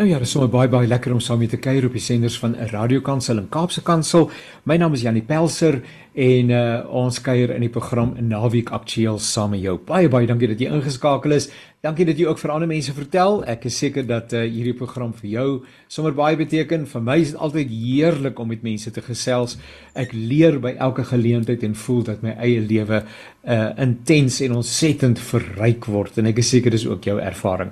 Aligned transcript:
Nou 0.00 0.12
ja, 0.12 0.16
dit 0.16 0.24
is 0.24 0.30
sommer 0.32 0.48
baie 0.48 0.68
baie 0.72 0.88
lekker 0.88 1.12
om 1.12 1.18
saam 1.20 1.42
met 1.42 1.50
te 1.52 1.58
kuier 1.60 1.84
op 1.84 1.92
die 1.92 2.00
senders 2.00 2.38
van 2.40 2.54
'n 2.56 2.70
radiokansel 2.72 3.36
en 3.36 3.48
Kaapse 3.48 3.82
Kansel. 3.82 4.30
My 4.64 4.76
naam 4.76 4.94
is 4.94 5.02
Janie 5.02 5.22
Pelser 5.22 5.82
en 6.14 6.50
uh, 6.50 6.86
ons 6.88 7.20
kuier 7.20 7.50
in 7.50 7.60
die 7.60 7.68
program 7.68 8.14
Naweek 8.18 8.70
Aktueel 8.70 9.18
saam 9.18 9.50
met 9.50 9.60
jou. 9.60 9.78
Baie 9.86 10.08
baie 10.08 10.26
dankie 10.26 10.48
dat 10.48 10.58
jy 10.58 10.70
ingeskakel 10.72 11.32
is. 11.32 11.50
Dankie 11.80 12.06
dat 12.06 12.18
jy 12.18 12.26
ook 12.26 12.38
vir 12.38 12.50
ander 12.50 12.68
mense 12.68 12.92
vertel. 12.92 13.44
Ek 13.44 13.64
is 13.64 13.78
seker 13.78 14.06
dat 14.06 14.32
uh, 14.32 14.40
hierdie 14.40 14.74
program 14.74 15.12
vir 15.12 15.30
jou 15.30 15.46
sommer 15.88 16.12
baie 16.12 16.36
beteken. 16.36 16.86
Vir 16.86 17.02
my 17.02 17.18
is 17.20 17.30
dit 17.30 17.40
altyd 17.40 17.68
heerlik 17.68 18.38
om 18.38 18.48
met 18.48 18.62
mense 18.62 18.90
te 18.90 19.00
gesels. 19.00 19.58
Ek 19.94 20.12
leer 20.12 20.58
by 20.60 20.78
elke 20.78 21.04
geleentheid 21.04 21.62
en 21.62 21.74
voel 21.74 22.02
dat 22.02 22.22
my 22.22 22.38
eie 22.40 22.60
lewe 22.60 23.04
uh 23.44 23.70
intens 23.80 24.40
en 24.44 24.54
ontsettend 24.60 25.18
verryk 25.18 25.84
word 25.88 26.18
en 26.20 26.26
ek 26.28 26.38
is 26.42 26.50
seker 26.52 26.70
dis 26.74 26.86
ook 26.86 27.04
jou 27.08 27.20
ervaring. 27.20 27.70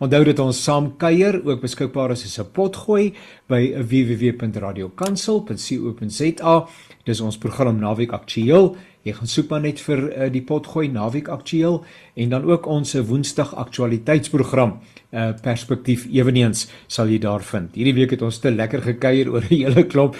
Onthou 0.00 0.24
dat 0.24 0.38
ons 0.40 0.64
saam 0.64 0.96
kuier 0.96 1.44
ook 1.44 1.60
beskikbaar 1.60 2.10
is 2.16 2.24
as 2.24 2.38
'n 2.40 2.48
potgooi 2.52 3.12
by 3.46 3.74
www.radiokansel.co.za. 3.76 6.66
Dis 7.04 7.20
ons 7.20 7.38
program 7.38 7.78
Naweek 7.78 8.12
Aktueel. 8.12 8.76
Jy 9.02 9.12
gaan 9.12 9.26
soek 9.26 9.48
maar 9.50 9.60
net 9.60 9.80
vir 9.80 9.98
uh, 9.98 10.32
die 10.32 10.42
potgooi 10.42 10.88
naweek 10.88 11.28
aktueel 11.28 11.84
en 12.14 12.28
dan 12.28 12.44
ook 12.44 12.66
ons 12.66 12.94
woensdag 12.94 13.54
aktualiteitsprogram 13.54 14.80
uh 15.12 15.32
perspektief 15.42 16.06
eweneens 16.12 16.68
sal 16.86 17.08
jy 17.08 17.18
daar 17.18 17.42
vind. 17.42 17.74
Hierdie 17.74 17.94
week 17.94 18.10
het 18.10 18.22
ons 18.22 18.38
te 18.38 18.50
lekker 18.50 18.82
gekuier 18.82 19.32
oor 19.32 19.42
'n 19.42 19.54
hele 19.56 19.84
klop 19.84 20.16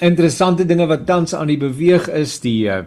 interessante 0.00 0.66
dinge 0.66 0.86
wat 0.86 1.06
tans 1.06 1.34
aan 1.34 1.46
die 1.46 1.60
beweeg 1.60 2.08
is 2.08 2.40
die 2.40 2.70
uh 2.70 2.82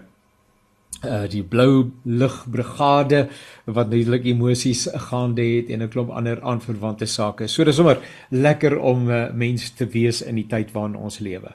uh 1.04 1.26
die 1.30 1.44
blou 1.44 1.92
ligbrigade 2.04 3.28
wat 3.66 3.90
natuurlik 3.90 4.26
emosies 4.26 4.88
gaande 5.10 5.42
het 5.42 5.70
en 5.70 5.84
'n 5.84 5.90
klomp 5.90 6.10
ander 6.10 6.42
aanverwante 6.42 7.06
sake. 7.06 7.48
So 7.48 7.64
dis 7.64 7.76
sommer 7.76 7.98
lekker 8.30 8.80
om 8.80 9.10
uh, 9.10 9.34
mense 9.34 9.74
te 9.74 9.86
wees 9.86 10.22
in 10.22 10.36
die 10.36 10.48
tyd 10.48 10.72
waarin 10.72 10.96
ons 10.96 11.20
lewe. 11.20 11.52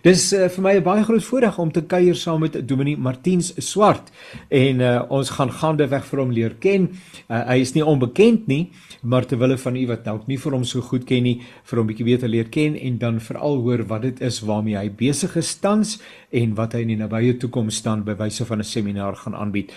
Dis 0.00 0.32
uh, 0.32 0.48
vir 0.48 0.62
my 0.64 0.72
'n 0.78 0.82
baie 0.82 1.04
groot 1.04 1.24
voorreg 1.24 1.58
om 1.58 1.70
te 1.72 1.82
kuier 1.82 2.16
saam 2.16 2.40
met 2.40 2.56
Dominee 2.68 2.96
Martiens 2.96 3.52
Swart 3.58 4.10
en 4.48 4.80
uh, 4.80 5.02
ons 5.08 5.30
gaan 5.30 5.52
gaande 5.52 5.88
weg 5.88 6.04
vir 6.04 6.18
hom 6.18 6.32
leer 6.32 6.54
ken. 6.58 6.88
Uh, 7.28 7.44
hy 7.52 7.60
is 7.60 7.74
nie 7.74 7.84
onbekend 7.84 8.46
nie, 8.46 8.72
maar 9.02 9.24
terwyl 9.24 9.52
hulle 9.52 9.58
van 9.58 9.76
u 9.76 9.86
wat 9.86 10.04
dalk 10.04 10.26
nie 10.26 10.38
vir 10.38 10.52
hom 10.52 10.64
so 10.64 10.80
goed 10.80 11.04
ken 11.04 11.22
nie, 11.22 11.42
vir 11.64 11.78
hom 11.78 11.86
bietjie 11.86 12.08
beter 12.08 12.28
leer 12.28 12.48
ken 12.48 12.76
en 12.76 12.98
dan 12.98 13.20
veral 13.20 13.60
hoor 13.60 13.84
wat 13.84 14.02
dit 14.02 14.20
is 14.20 14.40
waarmee 14.40 14.76
hy 14.76 14.88
besig 14.88 15.36
is 15.36 15.54
tans 15.60 15.98
en 16.32 16.54
wat 16.54 16.72
hy 16.72 16.80
in 16.86 16.94
die 16.94 16.96
nabye 16.96 17.36
toekoms 17.36 17.76
staan 17.76 18.02
by 18.02 18.16
wyse 18.16 18.44
van 18.44 18.58
'n 18.58 18.64
seminar 18.64 19.16
gaan 19.16 19.34
aanbied. 19.34 19.72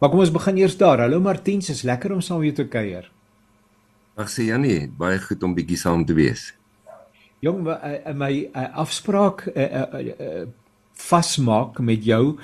Maar 0.00 0.10
kom 0.10 0.20
ons 0.20 0.32
begin 0.32 0.56
eers 0.56 0.76
daar. 0.76 0.98
Hallo 0.98 1.20
Martiens, 1.20 1.68
is 1.70 1.82
lekker 1.82 2.12
om 2.12 2.20
saam 2.20 2.40
met 2.40 2.56
jou 2.56 2.64
te 2.64 2.68
kuier. 2.68 3.10
Ag 4.16 4.28
sê 4.28 4.48
Janie, 4.48 4.88
baie 4.88 5.18
goed 5.18 5.42
om 5.42 5.54
bietjie 5.54 5.76
saam 5.76 6.04
te 6.04 6.14
wees. 6.14 6.59
Jong, 7.40 7.62
my, 7.64 7.72
uh, 7.72 8.12
my 8.12 8.32
uh, 8.52 8.66
afspraak 8.76 9.46
uh, 9.48 9.64
uh, 9.64 10.00
uh, 10.20 10.42
vasmaak 10.92 11.78
met 11.80 12.04
jou 12.04 12.36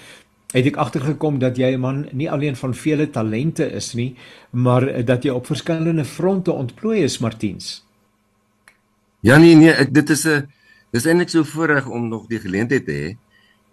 het 0.55 0.69
ek 0.71 0.79
agtergekom 0.81 1.37
dat 1.43 1.59
jy 1.61 1.75
'n 1.75 1.81
man 1.81 1.99
nie 2.13 2.31
alleen 2.31 2.57
van 2.57 2.75
vele 2.75 3.11
talente 3.11 3.67
is 3.73 3.93
nie, 3.95 4.17
maar 4.51 4.89
uh, 4.89 5.05
dat 5.05 5.25
jy 5.25 5.31
op 5.31 5.47
verskillende 5.47 6.05
fronte 6.05 6.53
ontplooi 6.53 7.03
is, 7.03 7.19
Martiens. 7.19 7.85
Ja 9.21 9.37
nee 9.37 9.55
nee, 9.55 9.73
ek, 9.73 9.93
dit 9.95 10.11
is 10.11 10.25
'n 10.25 10.49
dis 10.93 11.05
eintlik 11.05 11.29
so 11.29 11.45
voorreg 11.45 11.87
om 11.87 12.09
nog 12.09 12.27
die 12.27 12.41
geleentheid 12.41 12.85
te 12.87 12.93
hê. 12.93 13.17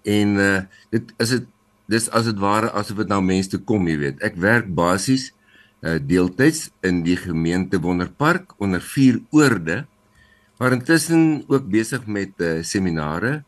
En 0.04 0.28
uh 0.36 0.62
dit 0.92 1.14
is 1.18 1.30
dit 1.30 1.46
dis 1.88 2.10
as 2.10 2.26
dit 2.26 2.40
ware 2.40 2.72
asof 2.72 2.98
dit 2.98 3.08
nou 3.08 3.22
mense 3.22 3.50
toe 3.50 3.60
kom, 3.60 3.88
jy 3.88 3.98
weet. 3.98 4.22
Ek 4.22 4.36
werk 4.36 4.68
basies 4.76 5.32
uh 5.82 6.00
deeltyds 6.00 6.72
in 6.82 7.04
die 7.04 7.16
gemeente 7.16 7.80
Wonderpark 7.80 8.54
onder 8.60 8.82
vier 8.82 9.22
oorde 9.32 9.86
maar 10.58 10.72
intussen 10.72 11.44
ook 11.48 11.70
besig 11.70 12.06
met 12.06 12.32
uh, 12.38 12.64
seminare 12.64 13.44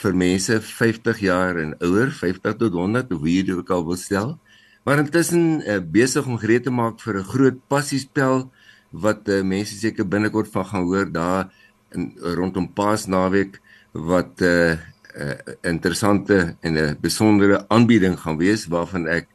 vir 0.00 0.16
mense 0.16 0.60
50 0.60 1.18
jaar 1.20 1.58
en 1.60 1.74
ouer, 1.84 2.10
50 2.10 2.56
tot 2.56 2.72
100 2.72 3.12
of 3.12 3.20
wie 3.20 3.42
jy 3.42 3.56
ook 3.58 3.70
al 3.70 3.84
wil 3.84 3.98
stel. 4.00 4.38
Maar 4.84 5.02
intussen 5.04 5.60
uh, 5.60 5.78
besig 5.84 6.26
om 6.26 6.38
gereed 6.40 6.64
te 6.64 6.72
maak 6.72 7.00
vir 7.04 7.20
'n 7.20 7.30
groot 7.32 7.58
passiespel 7.68 8.48
wat 8.90 9.28
uh, 9.28 9.42
mense 9.42 9.76
seker 9.76 10.08
binnekort 10.08 10.48
van 10.48 10.64
gaan 10.66 10.84
hoor 10.84 11.12
daar 11.12 11.52
in 11.92 12.12
rondom 12.16 12.72
Paasnaweek 12.72 13.60
wat 13.92 14.40
'n 14.40 14.44
uh, 14.44 14.72
uh, 15.16 15.36
interessante 15.62 16.56
en 16.60 16.72
'n 16.74 16.96
besondere 17.00 17.68
aanbieding 17.68 18.18
gaan 18.18 18.36
wees 18.36 18.66
waarvan 18.66 19.06
ek 19.06 19.26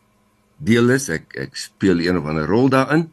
deel 0.58 0.90
is. 0.90 1.10
Ek 1.10 1.36
ek 1.36 1.56
speel 1.56 2.00
een 2.00 2.18
of 2.18 2.26
ander 2.26 2.48
rol 2.48 2.70
daarin. 2.70 3.12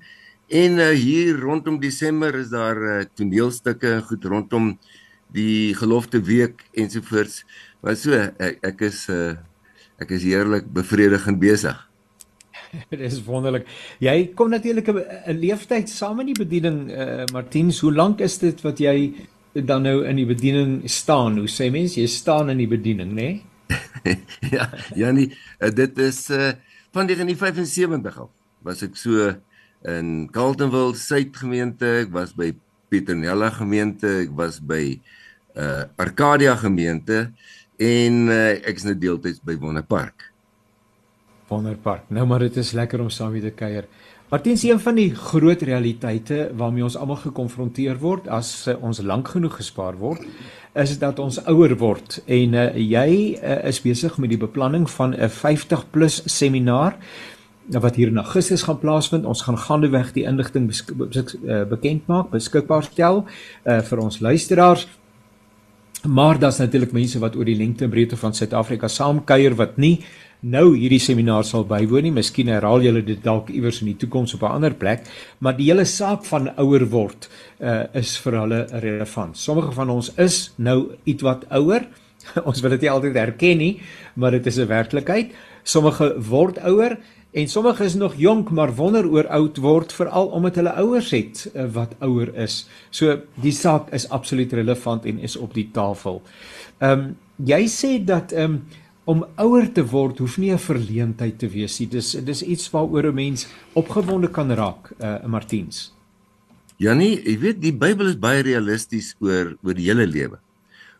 En 0.53 0.75
uh, 0.77 0.91
hier 0.93 1.39
rondom 1.41 1.79
Desember 1.81 2.35
is 2.37 2.51
daar 2.53 2.77
uh, 2.77 2.97
toneelstukke 3.17 4.03
goed 4.05 4.25
rondom 4.29 4.67
die 5.33 5.73
gelofte 5.73 6.21
week 6.21 6.67
ensovoorts. 6.77 7.39
Maar 7.81 7.97
so 7.97 8.19
ek, 8.37 8.59
ek 8.61 8.83
is 8.85 9.07
uh, 9.09 9.31
ek 10.03 10.11
is 10.13 10.27
heerlik 10.29 10.67
bevredigend 10.77 11.41
besig. 11.41 11.79
Dit 12.93 13.01
is 13.01 13.23
wonderlik. 13.25 13.65
Jy 14.05 14.35
kom 14.37 14.53
natuurlik 14.53 14.91
'n 14.93 15.39
leeftyd 15.41 15.89
saam 15.89 16.21
in 16.21 16.35
die 16.35 16.37
bediening 16.37 16.83
uh, 16.91 17.25
Martiens. 17.33 17.81
Hoe 17.81 17.93
lank 17.95 18.21
is 18.21 18.37
dit 18.43 18.61
wat 18.61 18.81
jy 18.81 19.25
dan 19.57 19.89
nou 19.89 20.03
in 20.05 20.21
die 20.21 20.29
bediening 20.29 20.83
staan? 20.85 21.39
Hoe 21.41 21.49
sê 21.49 21.71
mense 21.73 21.97
jy 22.01 22.07
staan 22.07 22.53
in 22.53 22.61
die 22.61 22.69
bediening, 22.69 23.17
nê? 23.17 23.31
Nee? 24.05 24.19
ja, 24.51 24.67
Janie, 24.99 25.31
dit 25.63 25.99
is 26.03 26.29
uh, 26.29 26.53
van 26.93 27.07
1975 27.09 28.21
af. 28.21 28.29
Was 28.67 28.83
ek 28.83 28.97
so 29.01 29.31
in 29.89 30.29
Carltonville 30.31 30.95
Suidgemeente, 30.99 31.89
ek 32.05 32.13
was 32.15 32.35
by 32.37 32.53
Pieternella 32.93 33.51
gemeente, 33.55 34.09
ek 34.23 34.35
was 34.37 34.61
by 34.61 35.01
uh 35.59 35.85
Arcadia 36.01 36.55
gemeente 36.57 37.27
en 37.77 38.29
uh, 38.31 38.55
ek 38.63 38.79
is 38.79 38.87
nou 38.87 38.95
deeltyds 38.97 39.43
by 39.45 39.57
Wonderpark. 39.61 40.31
Wonderpark. 41.51 42.07
Nou 42.09 42.25
maar 42.27 42.47
dit 42.47 42.57
is 42.57 42.73
lekker 42.73 43.03
om 43.05 43.11
saam 43.13 43.35
met 43.35 43.45
te 43.45 43.53
kuier. 43.53 43.89
Martiens, 44.33 44.63
een 44.65 44.81
van 44.81 44.97
die 44.97 45.11
groot 45.13 45.61
realiteite 45.61 46.47
waarmee 46.57 46.87
ons 46.87 46.97
almal 46.97 47.21
gekonfronteer 47.21 47.99
word 48.01 48.31
as 48.33 48.55
uh, 48.65 48.79
ons 48.81 49.03
lank 49.05 49.29
genoeg 49.35 49.59
gespaar 49.61 49.99
word, 50.01 50.25
is 50.73 50.95
dat 50.99 51.19
ons 51.21 51.37
ouer 51.53 51.75
word 51.77 52.23
en 52.25 52.57
uh, 52.57 52.71
jy 52.81 53.37
uh, 53.37 53.59
is 53.69 53.83
besig 53.85 54.17
met 54.17 54.33
die 54.33 54.41
beplanning 54.41 54.87
van 54.89 55.13
'n 55.13 55.29
50 55.29 55.85
plus 55.93 56.23
seminar 56.25 56.97
wat 57.69 57.95
hier 57.95 58.09
in 58.09 58.19
Augustus 58.19 58.63
gaan 58.63 58.79
plaasvind. 58.79 59.25
Ons 59.25 59.43
gaan 59.43 59.59
gaandeweg 59.59 60.13
die 60.13 60.25
inligting 60.25 60.71
eh, 60.71 61.63
bekend 61.69 62.07
maak, 62.07 62.31
beskikbaar 62.31 62.83
stel 62.83 63.25
uh 63.65 63.81
vir 63.83 63.99
ons 63.99 64.21
luisteraars. 64.21 64.89
Maar 66.09 66.39
daar's 66.39 66.59
natuurlik 66.59 66.93
mense 66.93 67.19
wat 67.19 67.37
oor 67.37 67.47
die 67.47 67.57
lengte 67.57 67.85
en 67.85 67.91
breedte 67.91 68.17
van 68.17 68.35
Suid-Afrika 68.35 68.89
saamkuier 68.89 69.55
wat 69.55 69.77
nie 69.77 70.01
nou 70.43 70.73
hierdie 70.75 71.01
seminar 71.01 71.45
sal 71.47 71.63
bywoon 71.67 72.09
nie. 72.09 72.15
Miskien 72.15 72.51
herhaal 72.51 72.83
julle 72.83 73.05
dit 73.07 73.21
dalk 73.23 73.53
iewers 73.55 73.81
in 73.85 73.93
die 73.93 73.97
toekoms 73.97 74.35
op 74.35 74.43
'n 74.43 74.55
ander 74.59 74.75
plek, 74.75 75.07
maar 75.39 75.57
die 75.57 75.71
hele 75.71 75.85
saak 75.85 76.25
van 76.25 76.51
ouer 76.59 76.89
word 76.91 77.29
uh 77.61 77.85
is 77.95 78.17
vir 78.19 78.33
hulle 78.41 78.67
relevant. 78.73 79.37
Sommige 79.37 79.73
van 79.73 79.91
ons 79.91 80.13
is 80.17 80.53
nou 80.57 80.97
ietwat 81.05 81.47
ouer. 81.51 81.87
ons 82.49 82.61
wil 82.61 82.71
dit 82.71 82.81
nie 82.81 82.91
altyd 82.91 83.17
erken 83.17 83.59
nie, 83.59 83.81
maar 84.15 84.31
dit 84.31 84.47
is 84.47 84.59
'n 84.59 84.67
werklikheid. 84.67 85.33
Sommige 85.63 86.15
word 86.19 86.59
ouer 86.59 86.99
En 87.33 87.49
sommige 87.49 87.85
is 87.85 87.95
nog 87.95 88.15
jonk 88.17 88.51
maar 88.51 88.75
wonder 88.75 89.09
oor 89.09 89.27
oud 89.27 89.57
word 89.57 89.93
veral 89.93 90.27
omdat 90.37 90.55
hulle 90.61 90.73
ouers 90.73 91.11
het 91.11 91.47
uh, 91.55 91.65
wat 91.73 91.95
ouer 92.05 92.35
is. 92.35 92.67
So 92.91 93.23
die 93.41 93.55
saak 93.57 93.89
is 93.97 94.09
absoluut 94.13 94.53
relevant 94.53 95.07
en 95.09 95.19
is 95.19 95.37
op 95.37 95.55
die 95.57 95.71
tafel. 95.73 96.23
Ehm 96.79 96.93
um, 96.93 97.13
jy 97.43 97.65
sê 97.73 97.97
dat 98.05 98.33
ehm 98.33 98.59
um, 98.59 98.81
om 99.05 99.25
ouer 99.41 99.67
te 99.73 99.83
word 99.83 100.19
hoef 100.19 100.37
nie 100.39 100.53
'n 100.53 100.59
verleentheid 100.59 101.39
te 101.39 101.49
wees 101.49 101.79
nie. 101.81 101.89
Dis 101.89 102.13
dis 102.13 102.43
iets 102.43 102.71
waaroor 102.71 103.09
'n 103.11 103.15
mens 103.15 103.47
opgewonde 103.73 104.31
kan 104.31 104.53
raak, 104.53 104.93
uh 105.01 105.25
Martiens. 105.27 105.95
Janie, 106.77 107.23
jy 107.25 107.39
weet 107.39 107.63
die 107.63 107.73
Bybel 107.73 108.07
is 108.07 108.19
baie 108.19 108.43
realisties 108.43 109.15
oor 109.21 109.57
oor 109.63 109.75
die 109.75 109.89
hele 109.89 110.07
lewe. 110.07 110.39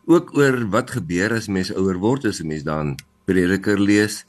Ook 0.05 0.37
oor 0.37 0.69
wat 0.69 0.91
gebeur 0.91 1.33
as 1.33 1.47
mens 1.47 1.71
ouer 1.71 1.97
word 1.99 2.25
as 2.25 2.41
'n 2.41 2.47
mens 2.47 2.63
dan 2.63 2.95
Prediker 3.25 3.79
lees. 3.79 4.25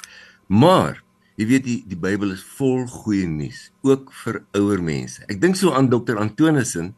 Maar 0.47 1.04
Jy 1.35 1.47
weet 1.51 1.65
die 1.67 1.79
die 1.91 1.99
Bybel 1.99 2.31
is 2.37 2.45
vol 2.57 2.85
goeie 2.87 3.27
nuus, 3.27 3.69
ook 3.83 4.13
vir 4.23 4.43
ouer 4.55 4.83
mense. 4.85 5.25
Ek 5.27 5.41
dink 5.43 5.59
so 5.59 5.75
aan 5.75 5.91
Dr. 5.91 6.21
Antonissen 6.23 6.93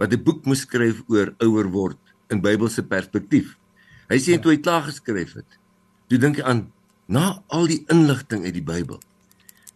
wat 0.00 0.12
'n 0.12 0.22
boek 0.22 0.46
moes 0.46 0.66
skryf 0.66 1.02
oor 1.06 1.34
ouer 1.38 1.70
word 1.70 1.98
in 2.30 2.42
Bybelse 2.42 2.82
perspektief. 2.82 3.56
Hy 4.10 4.18
sê 4.18 4.40
toe 4.42 4.52
hy 4.52 4.58
klaar 4.58 4.82
geskryf 4.82 5.34
het, 5.34 5.58
toe 6.08 6.18
dink 6.18 6.36
hy 6.36 6.42
aan 6.42 6.72
na 7.06 7.42
al 7.48 7.66
die 7.66 7.84
inligting 7.88 8.44
uit 8.44 8.54
die 8.54 8.66
Bybel. 8.66 8.98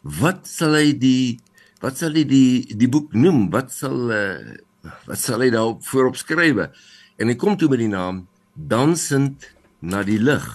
Wat 0.03 0.47
sal 0.47 0.75
hy 0.75 0.93
die 0.93 1.39
wat 1.81 1.97
sal 1.97 2.15
hy 2.15 2.25
die 2.25 2.67
die 2.75 2.89
boek 2.89 3.15
noem? 3.15 3.51
Wat 3.51 3.71
sal 3.71 4.11
uh, 4.11 4.57
wat 5.07 5.19
sal 5.19 5.41
hy 5.41 5.51
daarop 5.51 5.85
voorop 5.87 6.17
skryf? 6.17 6.67
En 7.19 7.29
hy 7.29 7.37
kom 7.37 7.57
toe 7.57 7.69
met 7.69 7.79
die 7.79 7.93
naam 7.93 8.27
Dansend 8.55 9.55
na 9.81 10.03
die 10.03 10.19
lig. 10.19 10.47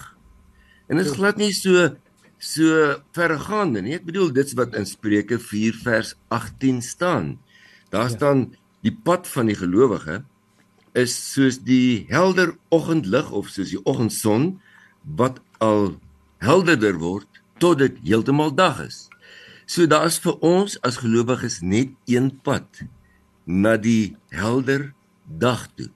En 0.86 1.00
dit 1.00 1.06
is 1.06 1.16
glad 1.16 1.40
nie 1.40 1.52
so 1.56 1.96
so 2.38 2.96
vergaande 3.16 3.82
nie. 3.82 3.96
Ek 3.96 4.06
bedoel 4.08 4.32
dit's 4.36 4.56
wat 4.58 4.76
in 4.76 4.86
Spreuke 4.88 5.38
4 5.40 5.76
vers 5.84 6.14
18 6.28 6.82
staan. 6.82 7.36
Daar 7.90 8.10
ja. 8.10 8.16
staan 8.16 8.46
die 8.84 8.94
pad 8.94 9.28
van 9.28 9.50
die 9.50 9.58
gelowige 9.58 10.22
is 10.96 11.14
soos 11.32 11.60
die 11.64 12.06
helder 12.08 12.54
oggendlig 12.72 13.30
of 13.30 13.50
soos 13.52 13.72
die 13.74 13.82
oggendson 13.84 14.56
wat 15.18 15.40
al 15.64 15.96
helderder 16.44 16.96
word 17.00 17.28
tot 17.60 17.80
dit 17.80 17.98
heeltemal 18.04 18.52
dag 18.54 18.80
is. 18.84 19.06
So 19.66 19.88
daar's 19.90 20.18
vir 20.22 20.38
ons 20.44 20.76
as 20.86 21.00
gelowiges 21.02 21.60
net 21.60 21.92
een 22.06 22.30
pad 22.46 22.84
na 23.44 23.76
die 23.76 24.16
helder 24.34 24.92
dag 25.26 25.66
toe. 25.74 25.90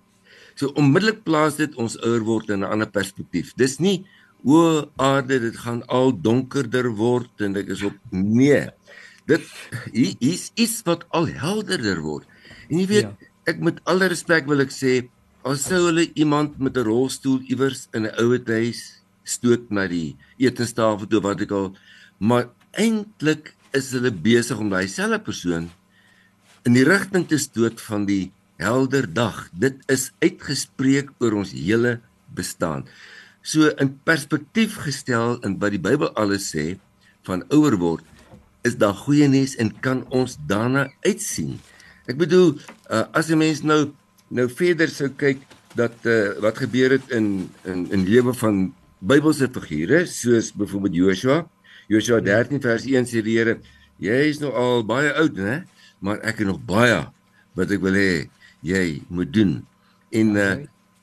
So 0.59 0.75
onmiddellik 0.77 1.23
plaas 1.25 1.57
dit 1.61 1.77
ons 1.81 1.97
ouer 2.05 2.25
word 2.27 2.51
in 2.51 2.61
'n 2.61 2.71
ander 2.71 2.91
perspektief. 2.91 3.55
Dis 3.57 3.79
nie 3.79 4.05
o 4.45 4.91
aarde 4.97 5.41
dit 5.41 5.57
gaan 5.57 5.83
al 5.89 6.13
donkerder 6.13 6.91
word 6.97 7.45
en 7.45 7.57
ek 7.57 7.73
is 7.77 7.83
op 7.87 7.97
nee. 8.11 8.69
Dit 9.31 9.47
hier 9.93 10.17
is 10.21 10.51
iets 10.55 10.81
wat 10.87 11.07
al 11.15 11.29
helderder 11.29 12.01
word. 12.03 12.27
En 12.71 12.81
jy 12.83 12.87
weet, 12.91 13.11
ja. 13.11 13.31
ek 13.51 13.61
met 13.63 13.81
alle 13.91 14.11
respek 14.11 14.49
wil 14.51 14.63
ek 14.65 14.75
sê, 14.75 15.09
as 15.47 15.65
sou 15.69 15.87
hulle 15.87 16.11
iemand 16.15 16.59
met 16.59 16.77
'n 16.77 16.85
rolstoel 16.85 17.41
iewers 17.49 17.89
in 17.93 18.07
'n 18.07 18.15
ouer 18.21 18.43
huis 18.47 19.01
stoot 19.25 19.71
na 19.71 19.87
die 19.87 20.17
etenstafel 20.39 21.07
toe 21.07 21.21
wat 21.21 21.41
ek 21.41 21.51
al 21.51 21.73
maar 22.19 22.51
eintlik 22.77 23.55
is 23.73 23.93
hulle 23.97 24.11
besig 24.13 24.59
om 24.59 24.71
daai 24.71 24.89
selfde 24.89 25.19
persoon 25.25 25.71
in 26.69 26.77
die 26.77 26.85
rigting 26.85 27.25
te 27.29 27.39
stoot 27.41 27.81
van 27.81 28.05
die 28.05 28.33
helder 28.61 29.07
dag. 29.09 29.49
Dit 29.57 29.81
is 29.89 30.11
uitgespreek 30.21 31.15
oor 31.19 31.39
ons 31.41 31.55
hele 31.57 32.01
bestaan. 32.37 32.85
So 33.43 33.71
in 33.81 33.95
perspektief 34.05 34.77
gestel 34.85 35.39
in 35.47 35.57
wat 35.61 35.73
die 35.73 35.81
Bybel 35.81 36.13
alles 36.21 36.51
sê 36.53 36.75
van 37.29 37.45
ouer 37.49 37.77
word, 37.81 38.05
is 38.65 38.77
daar 38.77 38.97
goeie 38.97 39.29
nuus 39.29 39.57
en 39.57 39.73
kan 39.81 40.05
ons 40.13 40.37
daarna 40.49 40.89
uitsien. 41.07 41.57
Ek 42.11 42.19
bedoel 42.21 42.59
uh, 42.91 43.07
as 43.17 43.31
'n 43.31 43.39
mens 43.41 43.63
nou 43.65 43.93
nou 44.29 44.47
verder 44.49 44.89
sou 44.89 45.09
kyk 45.09 45.41
dat 45.75 45.95
uh, 46.05 46.37
wat 46.45 46.59
gebeur 46.61 46.91
het 46.99 47.07
in 47.11 47.49
in 47.65 47.89
in 47.91 48.05
lewe 48.05 48.35
van 48.35 48.75
Bybelse 49.01 49.49
figure 49.49 50.05
soos 50.07 50.53
byvoorbeeld 50.53 50.95
Joshua. 50.95 51.49
Joshua 51.89 52.21
13 52.21 52.61
vers 52.61 52.85
1 52.85 53.09
sê 53.09 53.23
die 53.25 53.39
Here, 53.39 53.61
jy 53.97 54.29
is 54.29 54.39
nou 54.39 54.53
al 54.53 54.85
baie 54.85 55.13
oud, 55.17 55.35
né? 55.35 55.65
Maar 56.01 56.21
ek 56.21 56.45
het 56.45 56.47
nog 56.47 56.61
baie 56.61 57.09
wat 57.57 57.71
ek 57.71 57.81
wil 57.81 57.97
hê 57.97 58.29
jy 58.61 59.03
moet 59.09 59.33
doen. 59.33 59.65
En 60.13 60.37
uh, 60.37 60.57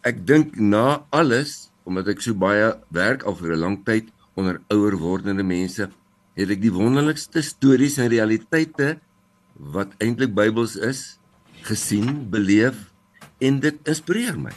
ek 0.05 0.21
dink 0.27 0.55
na 0.61 1.01
alles 1.09 1.71
omdat 1.87 2.11
ek 2.11 2.21
so 2.23 2.35
baie 2.35 2.73
werk 2.93 3.23
al 3.23 3.35
vir 3.39 3.55
'n 3.55 3.63
lang 3.63 3.77
tyd 3.85 4.11
onder 4.35 4.59
ouer 4.69 4.97
wordende 4.99 5.43
mense, 5.43 5.89
het 6.37 6.49
ek 6.49 6.61
die 6.61 6.73
wonderlikste 6.73 7.41
stories 7.41 7.97
en 7.97 8.11
realiteite 8.11 8.99
wat 9.57 9.95
eintlik 10.03 10.35
Bybels 10.35 10.75
is, 10.75 11.17
gesien, 11.65 12.29
beleef 12.29 12.91
en 13.41 13.59
dit 13.59 13.75
inspireer 13.89 14.37
my. 14.39 14.53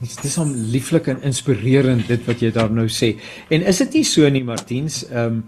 Dit 0.00 0.24
is 0.28 0.38
om 0.38 0.52
lieflik 0.52 1.08
en 1.08 1.22
inspirerend 1.24 2.06
dit 2.06 2.24
wat 2.28 2.42
jy 2.44 2.50
daar 2.52 2.70
nou 2.70 2.86
sê. 2.92 3.16
En 3.48 3.64
is 3.64 3.78
dit 3.78 4.00
nie 4.00 4.04
so 4.04 4.28
nie 4.28 4.44
Martiens, 4.44 5.04
ehm 5.08 5.40
um, 5.40 5.46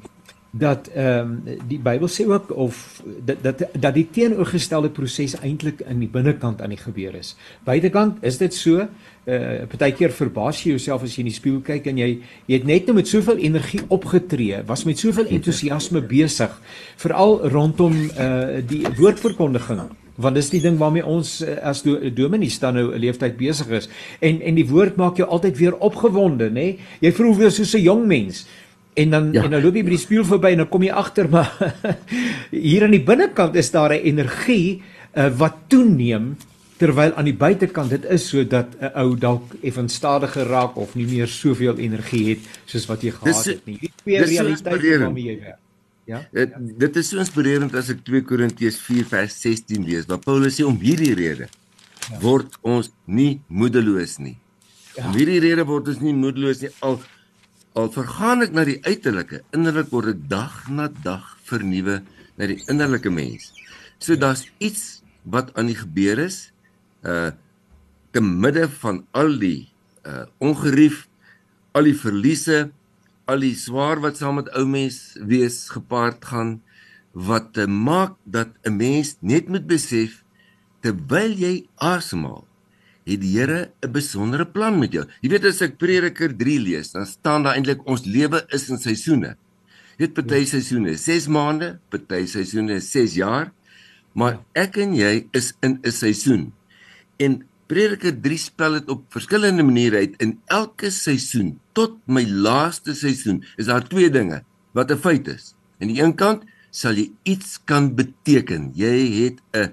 dat 0.51 0.89
ehm 0.89 1.21
um, 1.47 1.59
die 1.69 1.79
Bybel 1.79 2.09
sê 2.09 2.25
ook 2.27 2.57
of 2.57 3.03
dat 3.25 3.43
dat 3.43 3.63
dat 3.73 3.95
die 3.95 4.09
teenoorgestelde 4.11 4.89
proses 4.89 5.37
eintlik 5.41 5.81
in 5.81 5.99
die 6.01 6.09
binnekant 6.09 6.63
aan 6.63 6.73
die 6.73 6.81
gebeur 6.81 7.15
is. 7.15 7.37
Buitekant 7.65 8.25
is 8.25 8.39
dit 8.39 8.55
so, 8.55 8.81
uh 8.81 9.67
partykeer 9.69 10.11
verbaas 10.11 10.63
jy 10.65 10.71
jouself 10.71 11.03
as 11.03 11.17
jy 11.17 11.27
in 11.27 11.31
die 11.31 11.37
spieël 11.37 11.61
kyk 11.61 11.87
en 11.93 11.99
jy 11.99 12.09
jy 12.47 12.55
het 12.55 12.65
net 12.65 12.87
nou 12.87 12.97
met 12.97 13.09
soveel 13.09 13.37
energie 13.37 13.83
opgetree, 13.89 14.63
was 14.67 14.85
met 14.85 14.99
soveel 14.99 15.29
entoesiasme 15.37 16.01
besig, 16.01 16.61
veral 16.97 17.41
rondom 17.53 17.95
uh 18.17 18.65
die 18.65 18.87
woordverkondiging 18.97 19.89
want 20.19 20.35
dis 20.35 20.51
die 20.51 20.63
ding 20.63 20.79
waarmee 20.79 21.07
ons 21.07 21.41
uh, 21.47 21.59
as 21.63 21.85
do, 21.87 21.95
dominees 22.11 22.59
dan 22.59 22.75
nou 22.75 22.91
'n 22.95 22.99
leeftyd 22.99 23.37
besig 23.37 23.69
is 23.69 23.89
en 24.19 24.41
en 24.43 24.55
die 24.55 24.67
woord 24.67 24.97
maak 24.97 25.17
jou 25.17 25.29
altyd 25.29 25.59
weer 25.59 25.77
opgewonde 25.79 26.51
nê 26.51 26.79
jy 27.01 27.13
voel 27.13 27.37
weer 27.37 27.51
soos 27.51 27.75
'n 27.75 27.83
jong 27.83 28.07
mens 28.07 28.47
en 28.95 29.11
dan 29.11 29.33
ja. 29.33 29.45
en 29.45 29.51
dan 29.51 29.63
loop 29.63 29.75
jy 29.75 29.85
by 29.87 29.95
die 29.95 30.05
spieël 30.05 30.27
verby 30.27 30.53
en 30.53 30.65
dan 30.65 30.69
kom 30.69 30.83
jy 30.83 30.93
agter 30.93 31.29
maar 31.35 31.51
hier 32.51 32.85
aan 32.85 32.97
die 32.97 33.05
binnekant 33.05 33.57
is 33.57 33.71
daar 33.71 33.93
'n 33.95 34.05
energie 34.13 34.83
uh, 35.15 35.29
wat 35.39 35.69
toeneem 35.69 36.37
terwyl 36.79 37.15
aan 37.19 37.27
die 37.27 37.37
buitekant 37.37 37.91
dit 37.91 38.05
is 38.05 38.29
sodat 38.31 38.75
'n 38.81 38.93
ou 39.03 39.17
dalk 39.17 39.55
effens 39.63 39.95
stadiger 39.95 40.47
raak 40.47 40.77
of 40.77 40.95
nie 40.95 41.07
meer 41.07 41.27
soveel 41.27 41.79
energie 41.79 42.29
het 42.29 42.41
soos 42.67 42.87
wat 42.87 43.03
jy 43.03 43.11
gehad 43.11 43.35
dis, 43.35 43.45
het 43.45 43.65
nie. 43.67 43.79
Die 43.81 43.93
twee 44.03 44.23
realiteite 44.23 44.99
waarmee 44.99 45.25
jy 45.25 45.39
werk. 45.41 45.59
Ja. 46.09 46.23
Dit, 46.33 46.55
dit 46.57 46.97
is 46.97 47.09
so 47.09 47.21
inspirerend 47.21 47.75
as 47.77 47.91
ek 47.93 48.01
2 48.07 48.23
Korintiërs 48.25 48.79
4 48.81 49.05
vers 49.11 49.35
16 49.43 49.85
lees 49.85 50.07
waar 50.09 50.23
Paulus 50.25 50.57
sê 50.57 50.65
om 50.65 50.79
hierdie 50.81 51.13
rede 51.13 51.49
ja. 51.49 52.21
word 52.23 52.57
ons 52.63 52.89
nie 53.05 53.41
moedeloos 53.49 54.17
nie. 54.19 54.39
Ja. 54.97 55.05
Om 55.05 55.19
hierdie 55.19 55.41
rede 55.45 55.67
word 55.69 55.91
ons 55.93 56.01
nie 56.01 56.15
moedeloos 56.17 56.63
nie 56.65 56.73
al 56.81 56.97
al 57.75 57.91
vergaan 57.93 58.43
ek 58.47 58.55
na 58.57 58.65
die 58.65 58.81
uiterlike, 58.87 59.43
innerlik 59.53 59.91
word 59.93 60.15
ek 60.15 60.23
dag 60.31 60.55
na 60.73 60.89
dag 61.05 61.27
vernuwe 61.49 62.01
na 62.39 62.49
die 62.49 62.61
innerlike 62.71 63.11
mens. 63.13 63.53
So 63.99 64.17
daar's 64.17 64.47
iets 64.59 65.03
wat 65.29 65.53
aan 65.59 65.71
die 65.73 65.79
gebeur 65.79 66.25
is 66.29 66.49
uh 67.05 67.31
te 68.09 68.23
midde 68.25 68.65
van 68.81 69.03
al 69.13 69.35
die 69.37 69.69
uh 70.09 70.25
ongerief, 70.41 71.05
al 71.77 71.85
die 71.91 71.99
verliese, 71.99 72.71
al 73.29 73.45
die 73.45 73.53
swaar 73.55 74.01
wat 74.01 74.17
saam 74.17 74.41
met 74.41 74.49
ou 74.57 74.65
mens 74.65 75.19
wees 75.21 75.67
gepaard 75.69 76.25
gaan 76.25 76.57
wat 77.13 77.53
te 77.53 77.67
maak 77.69 78.17
dat 78.25 78.57
'n 78.65 78.77
mens 78.77 79.17
net 79.21 79.49
moet 79.49 79.67
besef 79.69 80.25
terwyl 80.81 81.37
jy 81.37 81.69
asemhaal 81.77 82.48
het 83.09 83.21
die 83.21 83.35
Here 83.39 83.71
'n 83.83 83.93
besondere 83.93 84.47
plan 84.47 84.79
met 84.79 84.93
jou. 84.93 85.05
Jy 85.21 85.31
weet 85.31 85.45
as 85.45 85.63
ek 85.63 85.79
Prediker 85.79 86.37
3 86.37 86.59
lees, 86.61 86.93
dan 86.93 87.07
staan 87.07 87.43
daar 87.43 87.55
eintlik 87.55 87.87
ons 87.87 88.05
lewe 88.05 88.45
is 88.53 88.69
in 88.69 88.79
seisoene. 88.79 89.37
Jy 89.97 90.07
weet 90.07 90.15
party 90.15 90.43
ja. 90.45 90.47
seisoene 90.47 90.91
is 90.91 91.05
6 91.05 91.29
maande, 91.29 91.79
party 91.89 92.27
seisoene 92.27 92.75
is 92.75 92.91
6 92.91 93.15
jaar, 93.15 93.53
maar 94.15 94.41
ek 94.55 94.77
en 94.77 94.95
jy 94.95 95.29
is 95.33 95.55
in 95.63 95.81
'n 95.83 95.93
seisoen. 95.93 96.53
En 97.19 97.45
Prediker 97.69 98.15
3 98.21 98.39
spel 98.39 98.73
dit 98.79 98.89
op 98.89 99.05
verskillende 99.13 99.63
maniere 99.63 99.97
uit 99.97 100.15
in 100.25 100.39
elke 100.47 100.91
seisoen 100.91 101.59
tot 101.77 101.99
my 102.07 102.25
laaste 102.25 102.95
seisoen 102.95 103.43
is 103.57 103.67
daar 103.67 103.85
twee 103.85 104.11
dinge 104.11 104.43
wat 104.73 104.91
'n 104.91 104.97
feit 104.97 105.29
is. 105.29 105.55
Aan 105.81 105.93
die 105.93 106.01
een 106.03 106.15
kant 106.15 106.45
sal 106.71 106.95
jy 106.95 107.11
iets 107.23 107.59
kan 107.65 107.95
beteken. 107.95 108.73
Jy 108.75 108.97
het 109.23 109.39
'n 109.53 109.73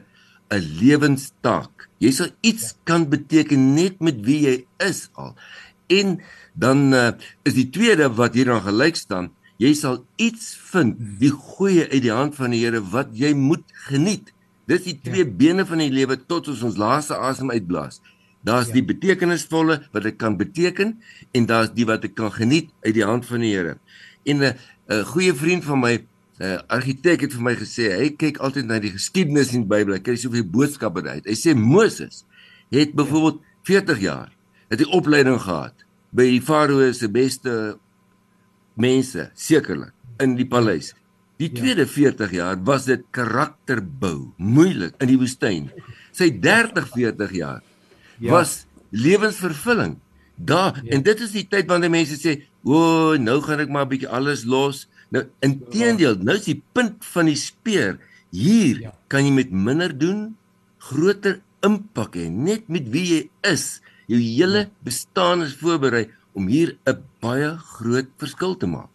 'n 0.50 0.62
lewenstaak. 0.80 1.90
Jy 1.98 2.12
sal 2.12 2.30
iets 2.42 2.76
kan 2.84 3.10
beteken 3.10 3.74
net 3.74 4.00
met 4.00 4.22
wie 4.26 4.42
jy 4.46 4.56
is 4.78 5.10
al. 5.14 5.36
En 5.88 6.20
dan 6.54 6.94
uh, 6.94 7.12
is 7.44 7.56
die 7.58 7.70
tweede 7.70 8.10
wat 8.14 8.34
hier 8.34 8.50
dan 8.52 8.62
gelyk 8.66 8.96
staan, 8.96 9.32
jy 9.58 9.74
sal 9.74 10.04
iets 10.22 10.56
vind, 10.72 10.98
die 11.20 11.32
goeie 11.32 11.86
uit 11.90 12.04
die 12.04 12.14
hand 12.14 12.36
van 12.36 12.52
die 12.52 12.64
Here 12.64 12.82
wat 12.92 13.14
jy 13.16 13.34
moet 13.34 13.66
geniet. 13.88 14.34
Dis 14.70 14.86
die 14.88 14.98
twee 15.02 15.24
ja. 15.24 15.32
bene 15.32 15.66
van 15.66 15.84
die 15.84 15.94
lewe 15.94 16.18
tot 16.18 16.50
ons 16.52 16.64
ons 16.66 16.78
laaste 16.78 17.18
asem 17.18 17.52
uitblaas. 17.54 18.02
Daar's 18.46 18.70
ja. 18.72 18.80
die 18.80 18.86
betekenisvolle 18.86 19.80
wat 19.94 20.10
ek 20.10 20.18
kan 20.22 20.38
beteken 20.38 20.98
en 21.34 21.48
daar's 21.50 21.72
die 21.74 21.88
wat 21.90 22.06
ek 22.06 22.16
kan 22.18 22.34
geniet 22.34 22.72
uit 22.86 22.96
die 22.98 23.06
hand 23.06 23.26
van 23.30 23.46
die 23.46 23.54
Here. 23.54 23.78
En 24.26 24.44
'n 24.44 24.54
'n 24.90 25.04
goeie 25.06 25.34
vriend 25.34 25.64
van 25.66 25.80
my, 25.80 26.06
'n 26.36 26.44
uh, 26.44 26.60
argitek 26.68 27.22
het 27.24 27.34
vir 27.34 27.44
my 27.44 27.54
gesê, 27.56 27.86
hy 27.96 28.10
kyk 28.20 28.42
altyd 28.44 28.66
na 28.68 28.80
die 28.84 28.92
geskiedenis 28.92 29.54
in 29.56 29.64
die 29.64 29.72
Bybel. 29.72 29.96
Hy 29.96 30.02
kry 30.04 30.18
soveel 30.20 30.44
boodskappe 30.44 31.06
uit. 31.08 31.24
Hy 31.24 31.36
sê 31.40 31.56
Moses 31.56 32.26
het 32.76 32.92
byvoorbeeld 32.92 33.40
40 33.64 34.02
jaar 34.04 34.32
het 34.68 34.82
hy 34.84 34.88
opleiding 34.98 35.40
gehad 35.40 35.86
by 36.16 36.28
die 36.36 36.44
farao 36.44 36.92
se 36.92 37.08
beste 37.12 37.78
mense, 38.76 39.30
sekerlik 39.36 39.94
in 40.20 40.36
die 40.36 40.48
paleis. 40.48 40.92
Die 41.40 41.50
ja. 41.52 41.56
tweede 41.60 41.86
ja. 41.86 41.92
40 41.92 42.36
jaar 42.36 42.60
was 42.68 42.88
dit 42.88 43.04
karakterbou, 43.16 44.32
moeilik 44.36 44.96
in 45.04 45.12
die 45.12 45.20
woestyn. 45.20 45.70
Sy 46.16 46.34
30 46.40 46.90
40 46.94 47.36
jaar 47.36 47.62
ja. 48.20 48.32
was 48.32 48.66
lewensvervulling. 48.92 49.98
Daar 50.36 50.82
ja. 50.84 50.96
en 50.96 51.04
dit 51.04 51.24
is 51.24 51.32
die 51.36 51.46
tyd 51.48 51.68
wanneer 51.72 51.92
mense 51.92 52.20
sê, 52.20 52.42
"O, 52.64 53.16
nou 53.16 53.40
gaan 53.42 53.64
ek 53.64 53.72
maar 53.72 53.86
'n 53.86 53.94
bietjie 53.96 54.12
alles 54.12 54.44
los." 54.44 54.88
Nou 55.16 55.24
inteendeel, 55.46 56.18
nou 56.20 56.36
is 56.36 56.50
die 56.50 56.60
punt 56.76 57.06
van 57.14 57.30
die 57.30 57.40
speer. 57.40 57.96
Hier 58.36 58.82
ja. 58.84 58.92
kan 59.12 59.24
jy 59.24 59.32
met 59.32 59.54
minder 59.54 59.94
doen, 59.96 60.34
groter 60.90 61.40
impak 61.66 62.18
hê 62.20 62.28
net 62.30 62.68
met 62.72 62.90
wie 62.92 63.06
jy 63.08 63.22
is. 63.48 63.80
Jou 64.12 64.20
hele 64.20 64.66
ja. 64.66 64.72
bestaan 64.86 65.46
is 65.46 65.56
voorberei 65.62 66.10
om 66.36 66.50
hier 66.52 66.76
'n 66.86 67.00
baie 67.24 67.56
groot 67.78 68.10
verskil 68.20 68.58
te 68.60 68.68
maak. 68.68 68.92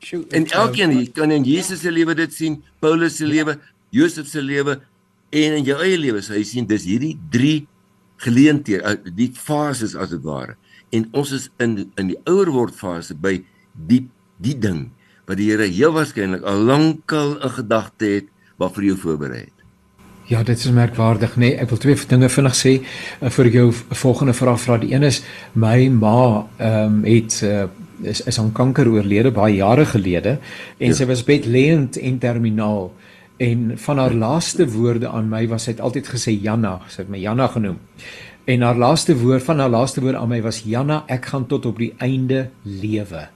Sjoe, 0.00 0.24
en 0.30 0.46
elkeen 0.46 0.96
jy 0.96 1.12
kan 1.12 1.30
in 1.30 1.44
Jesus 1.44 1.80
se 1.80 1.90
lewe 1.90 2.14
dit 2.14 2.32
sien, 2.32 2.62
Paulus 2.80 3.16
se 3.16 3.26
lewe, 3.26 3.60
Josef 3.90 4.26
se 4.26 4.40
lewe 4.42 4.80
en 5.30 5.52
in 5.60 5.64
jou 5.64 5.78
eie 5.78 5.98
lewe 5.98 6.22
sou 6.22 6.34
jy 6.34 6.44
sien 6.44 6.66
dis 6.66 6.84
hierdie 6.84 7.18
drie 7.30 7.68
geleenthede, 8.16 8.98
die 9.14 9.30
fases 9.30 9.94
as 9.94 10.10
dit 10.10 10.22
ware. 10.24 10.56
En 10.90 11.06
ons 11.12 11.30
is 11.32 11.50
in 11.58 11.92
in 11.96 12.08
die 12.08 12.18
ouer 12.26 12.50
word 12.50 12.74
fase 12.74 13.14
by 13.14 13.44
die 13.76 14.08
die 14.40 14.58
ding 14.58 14.90
wat 15.26 15.38
die 15.38 15.50
Here 15.50 15.66
heel 15.70 15.92
waarskynlik 15.94 16.46
al 16.48 16.62
lankal 16.68 17.36
in 17.40 17.56
gedagte 17.58 18.14
het 18.16 18.30
waarvoor 18.60 18.84
jy 18.84 18.96
voorberei 18.96 19.42
het. 19.44 19.58
Ja, 20.30 20.42
dit 20.46 20.58
is 20.58 20.70
merkwaardig, 20.70 21.34
nee. 21.36 21.56
Ek 21.60 21.68
wil 21.72 21.80
twee 21.82 21.98
dinge 22.08 22.28
vinnig 22.30 22.54
sê 22.56 22.72
uh, 22.80 23.30
vir 23.30 23.50
jou 23.52 23.66
volgende 23.74 24.34
vraag 24.36 24.60
vra. 24.62 24.78
Die 24.80 24.94
een 24.94 25.04
is 25.08 25.22
my 25.52 25.88
ma 25.92 26.46
ehm 26.58 27.00
um, 27.02 27.04
het 27.04 27.40
uh, 27.44 27.66
is 28.02 28.22
is 28.26 28.38
aan 28.38 28.52
kanker 28.52 28.88
oorlede 28.90 29.30
baie 29.30 29.56
jare 29.56 29.84
gelede 29.86 30.38
en 30.78 30.90
ja. 30.90 30.94
sy 30.94 31.06
was 31.06 31.22
bedlêend 31.26 31.98
en 32.00 32.18
terminaal 32.18 32.90
en 33.42 33.78
van 33.78 33.98
haar 33.98 34.14
laaste 34.14 34.66
woorde 34.70 35.08
aan 35.08 35.28
my 35.30 35.46
was 35.50 35.66
sy 35.66 35.74
het 35.74 35.80
altyd 35.80 36.08
gesê 36.14 36.34
Janna, 36.34 36.80
sy 36.88 37.02
het 37.02 37.10
my 37.10 37.18
Janna 37.18 37.48
genoem. 37.50 37.78
En 38.44 38.62
haar 38.62 38.78
laaste 38.78 39.16
woord 39.18 39.42
van 39.46 39.62
haar 39.62 39.70
laaste 39.70 40.02
woord 40.02 40.18
aan 40.18 40.30
my 40.30 40.40
was 40.42 40.62
Janna, 40.66 41.02
ek 41.10 41.30
gaan 41.32 41.46
tot 41.50 41.66
op 41.66 41.78
die 41.78 41.92
einde 41.98 42.48
lewe. 42.62 43.28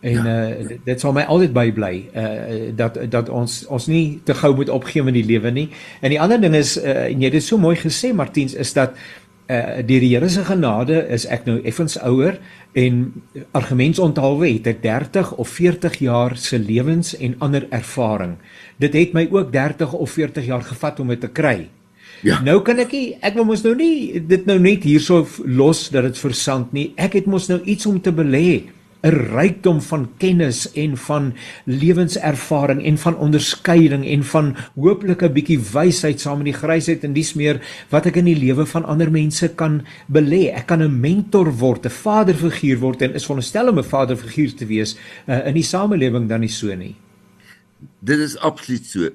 En 0.00 0.24
ja. 0.24 0.48
uh 0.48 0.76
dit 0.84 1.00
sal 1.00 1.12
my 1.12 1.26
altyd 1.28 1.52
bybly 1.52 1.94
uh 2.16 2.70
dat 2.76 2.96
dat 3.12 3.28
ons 3.28 3.64
ons 3.68 3.86
nie 3.86 4.20
te 4.24 4.34
gou 4.34 4.54
moet 4.56 4.72
opgee 4.72 5.04
met 5.04 5.14
die 5.14 5.26
lewe 5.28 5.50
nie. 5.52 5.68
En 6.00 6.12
die 6.12 6.20
ander 6.20 6.40
ding 6.40 6.56
is 6.56 6.76
uh 6.80 7.10
en 7.10 7.20
jy 7.20 7.28
het 7.28 7.36
dit 7.36 7.44
so 7.44 7.60
mooi 7.60 7.76
gesê 7.76 8.14
Martiens 8.16 8.54
is 8.54 8.72
dat 8.72 8.96
uh 9.50 9.82
deur 9.84 10.00
die 10.00 10.14
Here 10.14 10.28
se 10.28 10.44
genade 10.44 11.02
is 11.12 11.26
ek 11.26 11.44
nou 11.44 11.58
effens 11.68 11.98
ouer 12.00 12.38
en 12.72 13.02
argumentsonthalwe 13.52 14.48
het 14.54 14.70
ek 14.72 14.82
30 14.82 15.34
of 15.36 15.52
40 15.58 15.98
jaar 15.98 16.36
se 16.36 16.58
lewens 16.58 17.16
en 17.18 17.34
ander 17.38 17.66
ervaring. 17.70 18.38
Dit 18.78 18.96
het 18.96 19.12
my 19.12 19.26
ook 19.30 19.52
30 19.52 19.92
of 19.92 20.10
40 20.10 20.46
jaar 20.46 20.62
gevat 20.62 21.00
om 21.00 21.12
dit 21.12 21.20
te 21.20 21.28
kry. 21.28 21.68
Ja. 22.22 22.40
Nou 22.44 22.60
kan 22.64 22.80
ek 22.80 22.92
nie 22.92 23.06
ek 23.20 23.36
wil 23.36 23.48
mos 23.48 23.64
nou 23.64 23.74
nie 23.76 24.20
dit 24.28 24.48
nou 24.48 24.58
net 24.60 24.84
hierso 24.84 25.26
los 25.44 25.88
dat 25.92 26.08
dit 26.08 26.18
versand 26.24 26.72
nie. 26.72 26.92
Ek 26.96 27.20
het 27.20 27.28
mos 27.28 27.48
nou 27.52 27.60
iets 27.64 27.88
om 27.90 28.00
te 28.00 28.12
belê. 28.12 28.70
'n 29.02 29.16
rykdom 29.32 29.80
van 29.80 30.08
kennis 30.18 30.72
en 30.72 30.96
van 30.96 31.32
lewenservaring 31.64 32.84
en 32.84 32.98
van 32.98 33.16
onderskeiding 33.16 34.04
en 34.06 34.24
van 34.24 34.56
hooplik 34.74 35.22
'n 35.22 35.32
bietjie 35.32 35.60
wysheid 35.72 36.20
saam 36.20 36.36
met 36.38 36.52
die 36.52 36.60
grysheid 36.60 37.04
en 37.04 37.12
dis 37.12 37.34
meer 37.34 37.60
wat 37.88 38.06
ek 38.06 38.16
in 38.16 38.24
die 38.24 38.36
lewe 38.36 38.66
van 38.66 38.84
ander 38.84 39.10
mense 39.10 39.48
kan 39.54 39.82
belê. 40.06 40.52
Ek 40.52 40.66
kan 40.66 40.82
'n 40.82 41.00
mentor 41.00 41.52
word, 41.52 41.86
'n 41.86 41.90
vaderfiguur 41.90 42.78
word 42.78 43.02
en 43.02 43.14
is 43.14 43.24
veronderstel 43.24 43.68
om 43.68 43.78
'n 43.78 43.84
vaderfiguur 43.84 44.54
te 44.54 44.66
wees 44.66 44.96
uh, 45.26 45.46
in 45.46 45.54
die 45.54 45.62
samelewing 45.62 46.28
dan 46.28 46.40
nie 46.40 46.52
so 46.52 46.74
nie. 46.74 46.94
Dit 48.00 48.18
is 48.18 48.36
absoluut 48.36 48.84
so. 48.84 49.08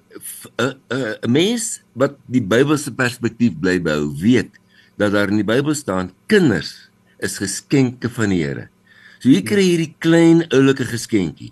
'n 0.57 1.31
mens 1.31 1.81
wat 1.93 2.17
die 2.25 2.41
Bybelse 2.41 2.91
perspektief 2.91 3.53
bly 3.59 3.81
behou, 3.81 4.13
weet 4.17 4.49
dat 4.97 5.11
daar 5.11 5.29
in 5.29 5.41
die 5.43 5.47
Bybel 5.47 5.75
staan 5.75 6.11
kinders 6.25 6.89
is 7.19 7.37
geskenke 7.37 8.09
van 8.09 8.29
die 8.29 8.43
Here. 8.43 8.69
So 9.19 9.29
jy 9.29 9.41
kry 9.47 9.63
hierdie 9.63 9.93
klein 9.99 10.45
oulike 10.51 10.87
geskenkie. 10.89 11.51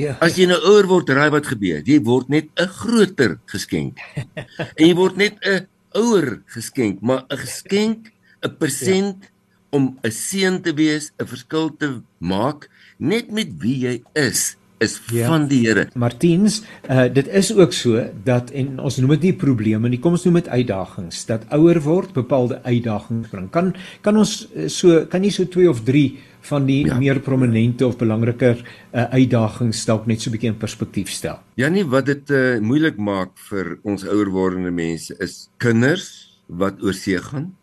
Ja. 0.00 0.16
As 0.24 0.38
jy 0.38 0.48
nou 0.50 0.58
ouer 0.72 0.88
word, 0.90 1.12
raai 1.14 1.30
wat 1.30 1.46
gebeur? 1.46 1.84
Jy 1.86 2.00
word 2.02 2.28
net 2.28 2.50
'n 2.58 2.68
groter 2.80 3.38
geskenk. 3.46 3.98
en 4.78 4.84
jy 4.86 4.94
word 4.94 5.16
net 5.16 5.38
'n 5.42 5.66
ouer 5.94 6.42
geskenk, 6.50 7.00
maar 7.00 7.24
'n 7.30 7.38
geskenk, 7.38 8.10
'n 8.42 8.56
persent 8.58 9.22
ja. 9.22 9.30
om 9.70 9.98
'n 10.02 10.10
seun 10.10 10.62
te 10.62 10.74
wees, 10.74 11.12
'n 11.18 11.26
verskil 11.26 11.70
te 11.78 12.02
maak 12.18 12.68
net 12.98 13.30
met 13.30 13.48
wie 13.58 13.78
jy 13.86 14.02
is 14.14 14.56
is 14.82 15.00
ja. 15.12 15.28
van 15.30 15.46
die 15.48 15.62
Here. 15.64 15.86
Martiens, 15.94 16.62
uh, 16.90 17.06
dit 17.12 17.28
is 17.28 17.52
ook 17.54 17.72
so 17.72 18.02
dat 18.26 18.50
en 18.50 18.78
ons 18.82 18.98
noem 19.00 19.14
dit 19.16 19.28
nie 19.30 19.36
probleme 19.38 19.88
nie, 19.88 20.00
kom 20.02 20.16
ons 20.18 20.26
noem 20.26 20.40
dit 20.42 20.50
uitdagings. 20.50 21.24
Dat 21.30 21.46
ouer 21.54 21.80
word 21.84 22.12
bepaalde 22.16 22.60
uitdagings 22.66 23.30
bring. 23.32 23.48
Kan 23.54 23.72
kan 24.04 24.18
ons 24.20 24.44
eh, 24.52 24.68
so 24.68 25.04
kan 25.10 25.24
jy 25.24 25.32
so 25.34 25.48
2 25.48 25.70
of 25.70 25.84
3 25.86 26.04
van 26.44 26.66
die 26.68 26.84
ja. 26.86 26.98
meer 27.00 27.20
prominente 27.24 27.86
of 27.86 27.96
belangriker 28.00 28.58
uh, 28.60 29.06
uitdagings 29.16 29.84
dalk 29.88 30.06
net 30.06 30.20
so 30.20 30.30
'n 30.30 30.36
bietjie 30.36 30.52
in 30.52 30.58
perspektief 30.60 31.08
stel. 31.10 31.40
Ja 31.56 31.68
nee, 31.68 31.84
wat 31.84 32.06
dit 32.06 32.30
uh, 32.30 32.60
moeilik 32.60 32.96
maak 32.96 33.32
vir 33.48 33.78
ons 33.82 34.04
ouer 34.04 34.30
wordende 34.30 34.70
mense 34.70 35.16
is 35.18 35.48
kinders 35.58 36.40
wat 36.48 36.82
oor 36.82 36.94
see 36.94 37.18
gaan. 37.18 37.54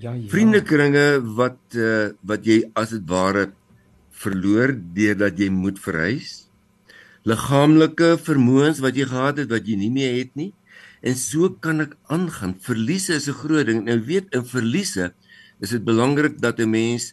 Ja 0.00 0.12
ja. 0.14 0.28
Vriendekringe 0.28 1.20
wat 1.36 1.60
uh, 1.76 2.10
wat 2.22 2.46
jy 2.46 2.64
as 2.74 2.90
dit 2.90 3.04
ware 3.08 3.52
verloor 4.10 4.74
deurdat 4.94 5.38
jy 5.38 5.50
moet 5.50 5.78
verhuis. 5.78 6.48
Liggaamlike 7.24 8.16
vermoëns 8.20 8.80
wat 8.84 8.96
jy 8.96 9.06
gehad 9.08 9.38
het 9.38 9.50
wat 9.50 9.68
jy 9.68 9.76
nie 9.76 9.90
meer 9.90 10.16
het 10.16 10.34
nie. 10.34 10.52
En 11.04 11.16
so 11.16 11.50
kan 11.60 11.84
ek 11.84 11.96
aangaan. 12.08 12.56
Verliese 12.60 13.14
is 13.20 13.28
'n 13.28 13.36
groot 13.36 13.66
ding. 13.66 13.84
Nou 13.84 14.00
weet 14.00 14.32
in 14.32 14.44
verliese 14.44 15.12
is 15.60 15.70
dit 15.70 15.84
belangrik 15.84 16.40
dat 16.40 16.58
'n 16.58 16.70
mens 16.70 17.12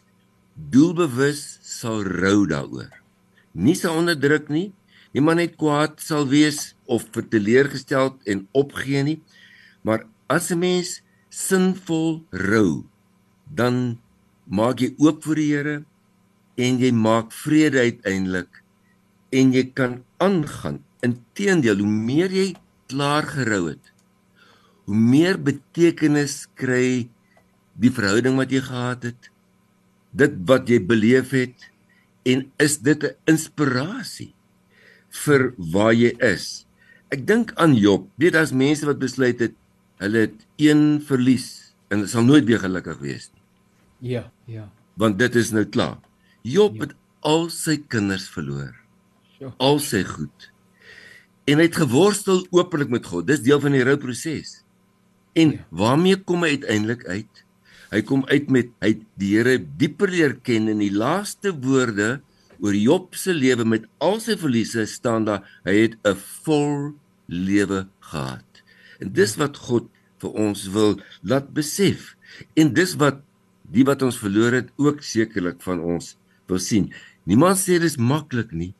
doelbewus 0.54 1.58
sal 1.62 2.02
rou 2.04 2.46
daaroor. 2.48 2.90
Nie 3.52 3.76
sal 3.76 3.98
onderdruk 4.00 4.48
nie, 4.52 4.70
nie 5.12 5.24
maar 5.24 5.38
net 5.38 5.56
kwaad 5.60 6.00
sal 6.00 6.26
wees 6.28 6.72
of 6.88 7.08
verteleergesteld 7.12 8.20
en 8.28 8.46
opgee 8.56 9.02
nie, 9.04 9.20
maar 9.82 10.06
as 10.28 10.50
'n 10.50 10.58
mens 10.58 11.02
sinvol 11.28 12.24
rou, 12.30 12.84
dan 13.48 13.98
maak 14.46 14.80
jy 14.80 14.94
oop 14.98 15.24
vir 15.24 15.36
die 15.36 15.50
Here 15.52 15.84
en 16.56 16.78
jy 16.78 16.92
maak 16.92 17.32
vrede 17.32 17.78
uiteindelik 17.80 18.62
en 19.32 19.52
jy 19.52 19.64
kan 19.72 20.04
aangaan. 20.18 20.84
Inteendeel, 21.00 21.78
hoe 21.78 21.88
meer 21.88 22.30
jy 22.30 22.54
klaar 22.86 23.26
gerou 23.26 23.68
het, 23.68 23.92
hoe 24.84 24.94
meer 24.94 25.38
betekenis 25.38 26.46
kry 26.54 27.08
die 27.74 27.90
verhouding 27.90 28.36
wat 28.36 28.50
jy 28.50 28.60
gehad 28.60 29.02
het 29.02 29.31
dit 30.12 30.34
wat 30.48 30.68
jy 30.68 30.78
beleef 30.84 31.32
het 31.36 31.68
en 32.28 32.44
is 32.62 32.78
dit 32.78 33.04
'n 33.04 33.16
inspirasie 33.26 34.34
vir 35.24 35.54
waar 35.56 35.92
jy 35.94 36.12
is. 36.20 36.66
Ek 37.10 37.26
dink 37.26 37.52
aan 37.60 37.74
Job. 37.74 38.08
Weet 38.16 38.34
as 38.34 38.52
mense 38.52 38.86
wat 38.86 38.98
besluit 38.98 39.40
het 39.40 39.54
hulle 40.02 40.26
het 40.26 40.46
een 40.56 41.00
verlies 41.04 41.74
en 41.88 42.00
hulle 42.00 42.10
sal 42.10 42.24
nooit 42.24 42.44
weer 42.44 42.58
gelukkig 42.58 42.98
wees 42.98 43.30
nie. 43.32 43.42
Ja, 44.14 44.30
ja. 44.44 44.70
Want 44.98 45.18
dit 45.18 45.34
is 45.34 45.52
nou 45.52 45.64
klaar. 45.64 45.98
Job 46.42 46.74
ja. 46.74 46.86
het 46.86 46.94
al 47.20 47.48
sy 47.50 47.78
kinders 47.88 48.26
verloor. 48.28 48.74
Ja. 49.38 49.52
Al 49.62 49.78
sy 49.82 50.02
goed. 50.06 50.50
En 51.46 51.58
hy 51.58 51.68
het 51.68 51.78
geworstel 51.78 52.44
openlik 52.50 52.90
met 52.90 53.06
God. 53.06 53.26
Dis 53.26 53.42
deel 53.42 53.60
van 53.62 53.74
die 53.76 53.84
rouproses. 53.86 54.62
En 55.38 55.56
ja. 55.56 55.66
waarmee 55.70 56.18
kom 56.18 56.42
hy 56.46 56.56
uiteindelik 56.58 57.06
uit? 57.06 57.44
Hy 57.92 58.00
kom 58.08 58.24
uit 58.30 58.48
met 58.48 58.70
hy 58.80 58.94
die 59.20 59.34
Here 59.36 59.58
dieper 59.60 60.08
leer 60.08 60.38
ken 60.40 60.70
in 60.72 60.80
die 60.80 60.92
laaste 60.92 61.52
woorde 61.52 62.22
oor 62.62 62.76
Job 62.78 63.18
se 63.18 63.34
lewe 63.36 63.66
met 63.68 63.84
al 64.00 64.16
sy 64.24 64.38
verliese 64.40 64.86
staan 64.88 65.26
daar 65.28 65.44
hy 65.66 65.74
het 65.82 65.94
'n 66.08 66.16
vol 66.44 66.94
lewe 67.28 67.88
gehad. 68.00 68.62
En 69.00 69.12
dis 69.12 69.36
wat 69.36 69.56
God 69.56 69.90
vir 70.22 70.30
ons 70.30 70.68
wil 70.72 71.00
laat 71.22 71.52
besef. 71.52 72.14
En 72.56 72.72
dis 72.72 72.94
wat 72.96 73.20
die 73.72 73.84
wat 73.84 74.02
ons 74.02 74.18
verloor 74.18 74.52
het 74.52 74.70
ook 74.76 75.02
sekerlik 75.02 75.60
van 75.62 75.80
ons 75.80 76.16
wil 76.48 76.58
sien. 76.58 76.92
Niemand 77.24 77.58
sê 77.58 77.78
dis 77.78 77.96
maklik 77.96 78.52
nie. 78.52 78.74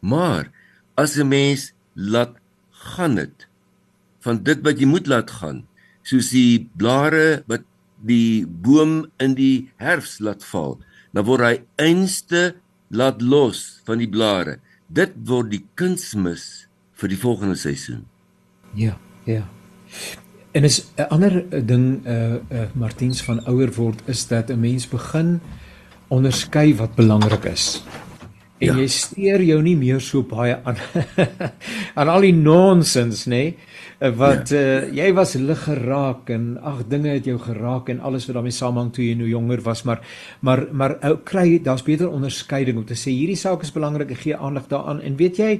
Maar 0.00 0.50
as 0.96 1.16
'n 1.16 1.28
mens 1.28 1.72
laat 1.94 2.34
gaan 2.70 3.14
dit 3.14 3.46
van 4.20 4.42
dit 4.42 4.58
wat 4.62 4.78
jy 4.80 4.86
moet 4.86 5.06
laat 5.06 5.30
gaan, 5.30 5.66
soos 6.02 6.30
die 6.30 6.68
blare 6.76 7.44
wat 7.46 7.62
die 8.04 8.46
boom 8.46 9.06
in 9.18 9.34
die 9.34 9.70
herfs 9.76 10.18
laat 10.20 10.44
val, 10.44 10.78
dan 11.12 11.24
word 11.24 11.44
hy 11.44 11.56
einste 11.76 12.56
laat 12.90 13.22
los 13.22 13.80
van 13.88 13.98
die 13.98 14.08
blare. 14.10 14.58
Dit 14.88 15.16
word 15.28 15.50
die 15.52 15.64
kunsmis 15.74 16.68
vir 16.98 17.12
die 17.12 17.20
volgende 17.20 17.58
seisoen. 17.58 18.06
Ja, 18.74 18.96
ja. 19.24 19.44
En 20.52 20.64
is 20.64 20.86
'n 20.96 21.08
ander 21.08 21.44
ding 21.66 22.06
uh 22.06 22.12
eh, 22.12 22.32
uh 22.32 22.62
eh, 22.62 22.68
Martiens 22.74 23.22
van 23.22 23.44
ouer 23.46 23.72
word 23.74 24.00
is 24.06 24.26
dat 24.26 24.50
'n 24.50 24.60
mens 24.60 24.88
begin 24.88 25.40
onderskei 26.08 26.76
wat 26.76 26.94
belangrik 26.94 27.44
is. 27.44 27.82
En 28.58 28.72
ja. 28.72 28.74
jy 28.80 28.88
steur 28.90 29.42
jou 29.42 29.62
nie 29.62 29.76
meer 29.78 30.00
so 30.00 30.22
baie 30.22 30.56
aan 30.64 30.76
aan 31.98 32.08
al 32.08 32.26
die 32.26 32.34
nonsens, 32.34 33.26
nê? 33.26 33.36
Nee? 33.36 33.56
Eh, 33.98 34.12
wat 34.14 34.52
ja. 34.54 34.58
uh, 34.86 34.90
jy 34.94 35.08
was 35.10 35.32
lig 35.42 35.58
geraak 35.66 36.28
en 36.30 36.52
ag 36.62 36.84
dinge 36.86 37.10
het 37.16 37.26
jou 37.26 37.34
geraak 37.42 37.88
en 37.90 37.98
alles 38.06 38.28
wat 38.28 38.36
daarmee 38.36 38.54
saamhang 38.54 38.92
toe 38.94 39.02
jy 39.02 39.16
nou 39.18 39.26
jonger 39.26 39.58
was 39.66 39.82
maar 39.82 40.04
maar 40.38 40.68
maar 40.70 40.94
ou 41.08 41.16
kry 41.26 41.58
daar's 41.58 41.82
beter 41.82 42.06
onderskeiding 42.06 42.78
om 42.78 42.84
te 42.86 42.94
sê 42.94 43.10
hierdie 43.10 43.38
saak 43.40 43.64
is 43.66 43.74
belangrik 43.74 44.12
ek 44.14 44.20
gee 44.22 44.36
aandag 44.38 44.68
daaraan 44.70 45.02
en 45.02 45.16
weet 45.18 45.40
jy 45.42 45.50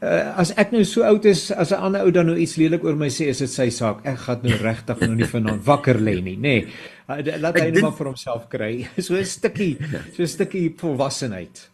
uh, 0.00 0.32
as 0.40 0.54
ek 0.56 0.72
nou 0.72 0.86
so 0.88 1.04
oud 1.04 1.28
is 1.28 1.50
as 1.52 1.74
'n 1.76 1.84
ander 1.84 2.06
ou 2.06 2.10
dan 2.10 2.32
nou 2.32 2.38
iets 2.40 2.56
lelik 2.56 2.84
oor 2.84 2.96
my 2.96 3.10
sê 3.12 3.28
is 3.28 3.44
dit 3.44 3.52
sy 3.52 3.68
saak 3.68 4.00
ek 4.08 4.24
gaan 4.24 4.40
nou 4.40 4.56
regtig 4.56 5.04
nou 5.04 5.14
nie 5.14 5.28
vanaand 5.28 5.66
wakker 5.70 6.00
lê 6.00 6.16
nie 6.24 6.36
nê 6.36 6.64
nee. 6.64 6.66
uh, 7.12 7.20
laat 7.44 7.60
hy 7.60 7.68
net 7.76 7.82
maar 7.82 7.92
vir 7.92 8.08
homself 8.08 8.48
kry 8.48 8.88
so 9.04 9.20
'n 9.20 9.24
stukkie 9.24 9.76
so 10.16 10.22
'n 10.22 10.32
stukkie 10.32 10.72
volwassenheid 10.80 11.68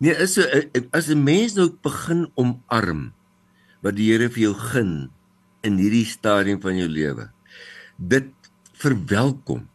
nee 0.00 0.14
is 0.14 0.34
so 0.34 0.42
as 0.92 1.10
'n 1.10 1.22
mens 1.22 1.56
nou 1.58 1.68
begin 1.82 2.26
omarm 2.34 3.12
wat 3.82 3.94
die 3.98 4.10
Here 4.10 4.28
vir 4.28 4.42
jou 4.50 4.54
gun 4.54 5.10
in 5.62 5.78
hierdie 5.78 6.06
stadium 6.06 6.60
van 6.62 6.76
jou 6.78 6.88
lewe. 6.88 7.30
Dit 7.98 8.30
verwelkom. 8.78 9.66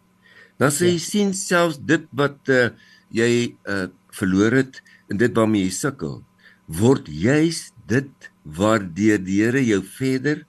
Dan 0.60 0.72
sê 0.72 0.92
jy 0.94 1.00
ja. 1.00 1.08
sien 1.08 1.34
selfs 1.36 1.80
dit 1.80 2.06
wat 2.16 2.40
uh, 2.52 2.72
jy 3.12 3.56
uh, 3.68 3.88
verloor 4.16 4.56
het 4.64 4.80
en 5.12 5.20
dit 5.20 5.34
waarmee 5.36 5.68
jy 5.68 5.76
sukkel, 5.76 6.24
word 6.68 7.08
juis 7.08 7.72
dit 7.88 8.32
waardeur 8.44 9.20
die 9.20 9.42
Here 9.44 9.64
jou 9.64 9.82
verder 9.84 10.46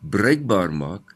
bruikbaar 0.00 0.72
maak 0.72 1.14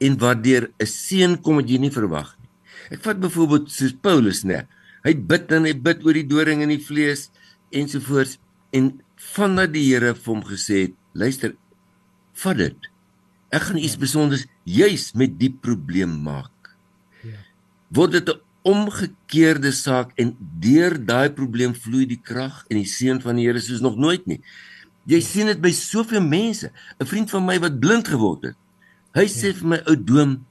en 0.00 0.16
waardeur 0.18 0.70
'n 0.80 0.86
seën 0.86 1.36
kom 1.42 1.60
wat 1.60 1.68
jy 1.68 1.78
nie 1.78 1.92
verwag 1.92 2.36
nie. 2.40 2.48
Ek 2.90 3.02
vat 3.04 3.20
byvoorbeeld 3.20 3.70
soos 3.70 3.92
Paulus, 3.92 4.44
né? 4.44 4.66
Hy 5.06 5.14
bid 5.14 5.52
en 5.56 5.68
hy 5.68 5.74
bid 5.74 6.04
oor 6.04 6.16
die 6.16 6.26
doring 6.28 6.62
in 6.64 6.72
die 6.72 6.82
vlees 6.82 7.28
ensovoorts 7.72 8.38
en 8.76 8.92
vandat 9.34 9.72
die 9.74 9.86
Here 9.88 10.14
vir 10.16 10.32
hom 10.32 10.42
gesê 10.46 10.84
het, 10.86 10.94
luister, 11.16 11.54
vat 12.42 12.60
dit. 12.60 12.90
Ek 13.50 13.66
gaan 13.68 13.80
iets 13.80 13.96
ja. 13.98 14.04
besonders 14.04 14.46
juis 14.68 15.10
met 15.18 15.34
die 15.40 15.50
probleem 15.50 16.12
maak. 16.24 16.72
Ja. 17.26 17.40
Word 17.96 18.18
dit 18.18 18.28
'n 18.28 18.40
omgekeerde 18.62 19.72
saak 19.72 20.12
en 20.20 20.36
deur 20.60 20.98
daai 20.98 21.30
probleem 21.32 21.74
vloei 21.74 22.06
die 22.06 22.20
krag 22.20 22.64
en 22.68 22.76
die 22.76 22.86
seën 22.86 23.20
van 23.20 23.36
die 23.36 23.46
Here 23.48 23.60
soos 23.60 23.80
nog 23.80 23.96
nooit 23.96 24.26
nie. 24.26 24.40
Jy 25.08 25.20
sien 25.20 25.46
dit 25.46 25.60
by 25.60 25.72
soveel 25.72 26.20
mense. 26.20 26.70
'n 27.00 27.06
Vriend 27.06 27.30
van 27.30 27.44
my 27.44 27.58
wat 27.58 27.80
blind 27.80 28.08
geword 28.08 28.42
het. 28.42 28.56
Hy 29.14 29.26
ja. 29.26 29.32
sê 29.32 29.52
vir 29.56 29.68
my 29.68 29.80
ou 29.86 29.96
doom, 29.96 30.30
uh, 30.30 30.49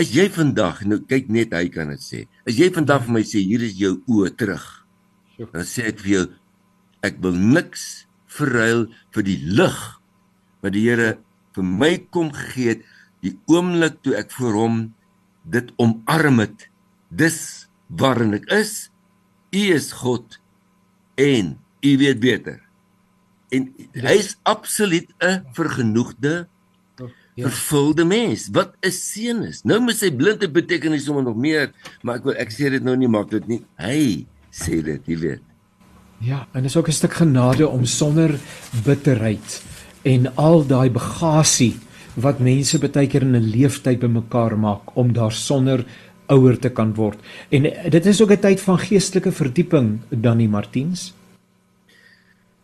as 0.00 0.12
jy 0.16 0.28
vandag 0.32 0.84
nou 0.88 1.00
kyk 1.04 1.28
net 1.32 1.52
hy 1.52 1.66
kan 1.72 1.90
dit 1.92 2.02
sê. 2.02 2.20
As 2.48 2.56
jy 2.56 2.70
vandag 2.72 3.04
vir 3.06 3.14
my 3.18 3.24
sê 3.26 3.42
hier 3.44 3.62
is 3.66 3.76
jou 3.78 3.98
oë 4.08 4.32
terug. 4.40 4.64
Dan 5.40 5.66
sê 5.68 5.90
ek 5.90 6.00
vir 6.04 6.12
jou 6.14 6.24
ek 7.06 7.20
wil 7.24 7.36
niks 7.36 8.06
verruil 8.30 8.86
vir 9.14 9.26
die 9.26 9.38
lig 9.58 9.78
wat 10.60 10.74
die 10.76 10.84
Here 10.84 11.10
vir 11.56 11.66
my 11.66 11.92
kom 12.12 12.30
gee 12.36 12.74
het 12.74 12.84
die 13.24 13.34
oomblik 13.50 14.00
toe 14.04 14.16
ek 14.20 14.32
voor 14.36 14.56
hom 14.60 14.78
dit 15.50 15.72
omarm 15.80 16.42
het 16.44 16.68
dis 17.10 17.40
waarin 17.88 18.36
ek 18.38 18.46
is 18.54 18.74
u 19.56 19.62
is 19.74 19.90
God 19.96 20.38
en 21.20 21.56
u 21.84 21.92
weet 22.00 22.20
beter 22.22 22.60
en 23.56 23.66
hy 23.96 24.16
is 24.20 24.36
absoluut 24.46 25.08
'n 25.18 25.42
vergenoegde 25.56 26.46
Ja. 27.40 27.48
vervulde 27.48 28.04
mens 28.04 28.48
wat 28.52 28.74
'n 28.82 28.90
seën 28.90 29.42
is. 29.48 29.62
Nou 29.64 29.80
moet 29.80 29.96
sy 29.96 30.10
blinde 30.10 30.48
beteken 30.48 30.90
nie 30.90 31.00
sommer 31.00 31.22
nog 31.22 31.36
meer, 31.36 31.72
maar 32.02 32.16
ek 32.16 32.24
wil 32.24 32.34
ek 32.34 32.52
sê 32.52 32.70
dit 32.70 32.82
nou 32.82 32.96
nie 32.96 33.08
maak 33.08 33.30
dit 33.30 33.46
nie. 33.48 33.62
Hy 33.78 34.26
sê 34.50 34.82
dit, 34.82 35.00
jy 35.06 35.16
weet. 35.16 35.42
Ja, 36.20 36.46
en 36.52 36.62
dis 36.62 36.76
ook 36.76 36.88
'n 36.88 36.92
stuk 36.92 37.12
genade 37.12 37.68
om 37.68 37.84
sonder 37.84 38.38
bitterheid 38.84 39.62
en 40.02 40.36
al 40.36 40.66
daai 40.66 40.90
bagasie 40.90 41.74
wat 42.14 42.40
mense 42.40 42.78
baie 42.78 43.06
keer 43.06 43.22
in 43.22 43.36
'n 43.36 43.50
leeftyd 43.50 44.00
bymekaar 44.00 44.58
maak 44.58 44.96
om 44.96 45.12
daar 45.12 45.32
sonder 45.32 45.84
ouer 46.28 46.58
te 46.58 46.68
kan 46.68 46.94
word. 46.94 47.18
En 47.48 47.62
dit 47.90 48.06
is 48.06 48.22
ook 48.22 48.30
'n 48.30 48.40
tyd 48.40 48.60
van 48.60 48.78
geestelike 48.78 49.32
verdieping, 49.32 50.00
Danny 50.08 50.46
Martiens. 50.46 51.14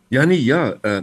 Ja 0.09 0.23
nee, 0.25 0.43
ja, 0.43 0.77
uh, 0.81 1.01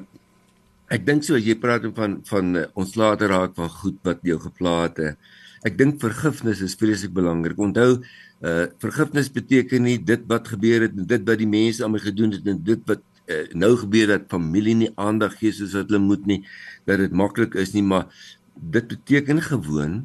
ek 0.94 1.06
dink 1.06 1.24
so 1.26 1.34
as 1.38 1.46
jy 1.46 1.56
praat 1.58 1.86
van 1.96 2.20
van 2.28 2.60
ons 2.78 2.94
later 3.00 3.32
raak 3.32 3.56
van 3.58 3.70
goed 3.80 3.98
wat 4.06 4.22
jou 4.22 4.38
geplaat 4.42 5.00
het. 5.02 5.32
Ek 5.64 5.78
dink 5.80 5.98
vergifnis 6.02 6.60
is 6.62 6.76
vreeslik 6.78 7.14
belangrik. 7.16 7.58
Onthou, 7.58 7.98
uh 8.44 8.66
vergifnis 8.82 9.30
beteken 9.32 9.86
nie 9.88 9.96
dit 9.98 10.22
wat 10.30 10.50
gebeur 10.52 10.86
het 10.86 10.94
en 10.94 11.08
dit 11.08 11.26
wat 11.26 11.40
die 11.40 11.50
mense 11.50 11.84
aan 11.84 11.94
my 11.94 12.02
gedoen 12.02 12.36
het 12.36 12.46
en 12.46 12.60
dit 12.62 12.82
wat 12.90 13.02
uh, 13.26 13.44
nou 13.56 13.72
gebeur 13.80 14.12
dat 14.12 14.28
familie 14.30 14.76
nie 14.76 14.90
aandag 15.00 15.38
gee 15.40 15.54
soos 15.56 15.74
wat 15.78 15.88
hulle 15.88 16.02
moet 16.04 16.26
nie, 16.28 16.40
dat 16.84 17.00
dit 17.00 17.12
maklik 17.16 17.56
is 17.60 17.72
nie, 17.74 17.82
maar 17.82 18.06
dit 18.54 18.86
beteken 18.90 19.40
gewoon 19.42 20.04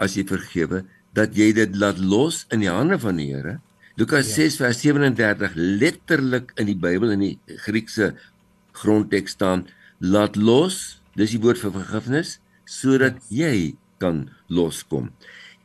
as 0.00 0.16
jy 0.16 0.24
vergewe 0.26 0.82
dat 1.14 1.36
jy 1.38 1.52
dit 1.54 1.76
laat 1.78 2.00
los 2.00 2.42
in 2.50 2.64
die 2.64 2.72
hande 2.72 2.98
van 2.98 3.20
die 3.20 3.28
Here. 3.30 3.58
Lukas 4.00 4.32
ja. 4.32 4.48
6 4.48 4.58
vers 4.64 4.80
37 4.82 5.54
letterlik 5.54 6.50
in 6.58 6.72
die 6.72 6.78
Bybel 6.78 7.14
in 7.14 7.22
die 7.22 7.58
Griekse 7.68 8.14
grondteks 8.74 9.36
staan 9.36 9.68
laat 9.98 10.36
los, 10.36 11.00
dis 11.14 11.34
die 11.36 11.40
woord 11.40 11.60
vir 11.62 11.74
vergifnis 11.74 12.38
sodat 12.64 13.20
ja. 13.28 13.50
jy 13.50 13.74
kan 14.02 14.28
loskom. 14.48 15.10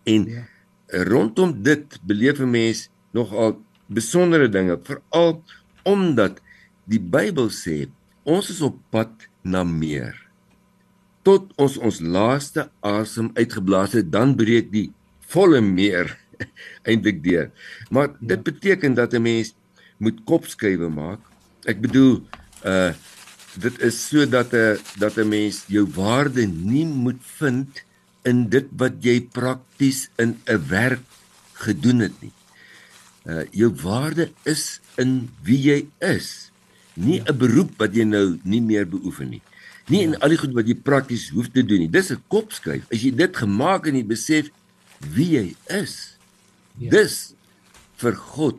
En 0.03 0.27
ja. 0.27 0.45
rondom 1.07 1.55
dit 1.63 1.99
beleef 2.03 2.39
'n 2.39 2.49
mens 2.49 2.89
nogal 3.11 3.59
besondere 3.87 4.49
dinge, 4.49 4.79
veral 4.83 5.43
omdat 5.83 6.41
die 6.85 6.99
Bybel 6.99 7.49
sê 7.49 7.89
ons 8.23 8.49
is 8.49 8.61
op 8.61 8.77
pad 8.91 9.29
na 9.41 9.63
meer 9.63 10.29
tot 11.29 11.51
ons 11.59 11.77
ons 11.77 11.99
laaste 12.01 12.65
asem 12.85 13.29
uitgeblaas 13.37 13.97
het, 13.99 14.09
dan 14.11 14.35
breek 14.39 14.71
die 14.73 14.89
volle 15.33 15.61
meer 15.61 16.15
eintlik 16.87 17.21
deur. 17.25 17.49
Maar 17.93 18.13
dit 18.19 18.37
ja. 18.39 18.45
beteken 18.51 18.93
dat 18.97 19.13
'n 19.13 19.21
mens 19.21 19.53
moet 19.97 20.23
kopskuive 20.23 20.89
maak. 20.89 21.19
Ek 21.65 21.81
bedoel 21.81 22.23
uh 22.65 22.93
dit 23.55 23.81
is 23.81 24.07
sodat 24.07 24.53
'n 24.53 24.77
dat 24.97 25.17
'n 25.17 25.27
mens 25.27 25.63
jou 25.67 25.85
waarde 25.95 26.45
nie 26.45 26.85
moet 26.85 27.21
vind 27.39 27.83
in 28.23 28.49
dit 28.49 28.67
wat 28.77 29.01
jy 29.01 29.21
prakties 29.21 30.09
in 30.17 30.37
'n 30.45 30.67
werk 30.67 31.03
gedoen 31.53 31.99
het 31.99 32.21
nie. 32.21 32.33
Uh 33.25 33.43
jou 33.51 33.71
waarde 33.83 34.31
is 34.43 34.79
in 34.97 35.29
wie 35.43 35.59
jy 35.59 35.87
is, 35.99 36.51
nie 36.93 37.19
'n 37.19 37.25
ja. 37.25 37.33
beroep 37.33 37.71
wat 37.77 37.95
jy 37.95 38.03
nou 38.03 38.39
nie 38.43 38.61
meer 38.61 38.87
beoefen 38.87 39.29
nie. 39.29 39.41
Nie 39.89 40.05
in 40.05 40.17
al 40.21 40.29
die 40.29 40.37
goed 40.37 40.53
wat 40.53 40.67
jy 40.67 40.75
prakties 40.75 41.29
hoef 41.33 41.49
te 41.49 41.65
doen 41.65 41.79
nie. 41.79 41.89
Dis 41.89 42.11
'n 42.11 42.23
kopskuif. 42.27 42.85
As 42.91 43.01
jy 43.01 43.11
dit 43.15 43.37
gemaak 43.37 43.87
en 43.87 43.95
jy 43.95 44.05
besef 44.05 44.49
wie 44.99 45.29
jy 45.37 45.55
is. 45.67 46.17
Ja. 46.77 46.89
Dis 46.89 47.33
vir 47.97 48.15
God 48.15 48.57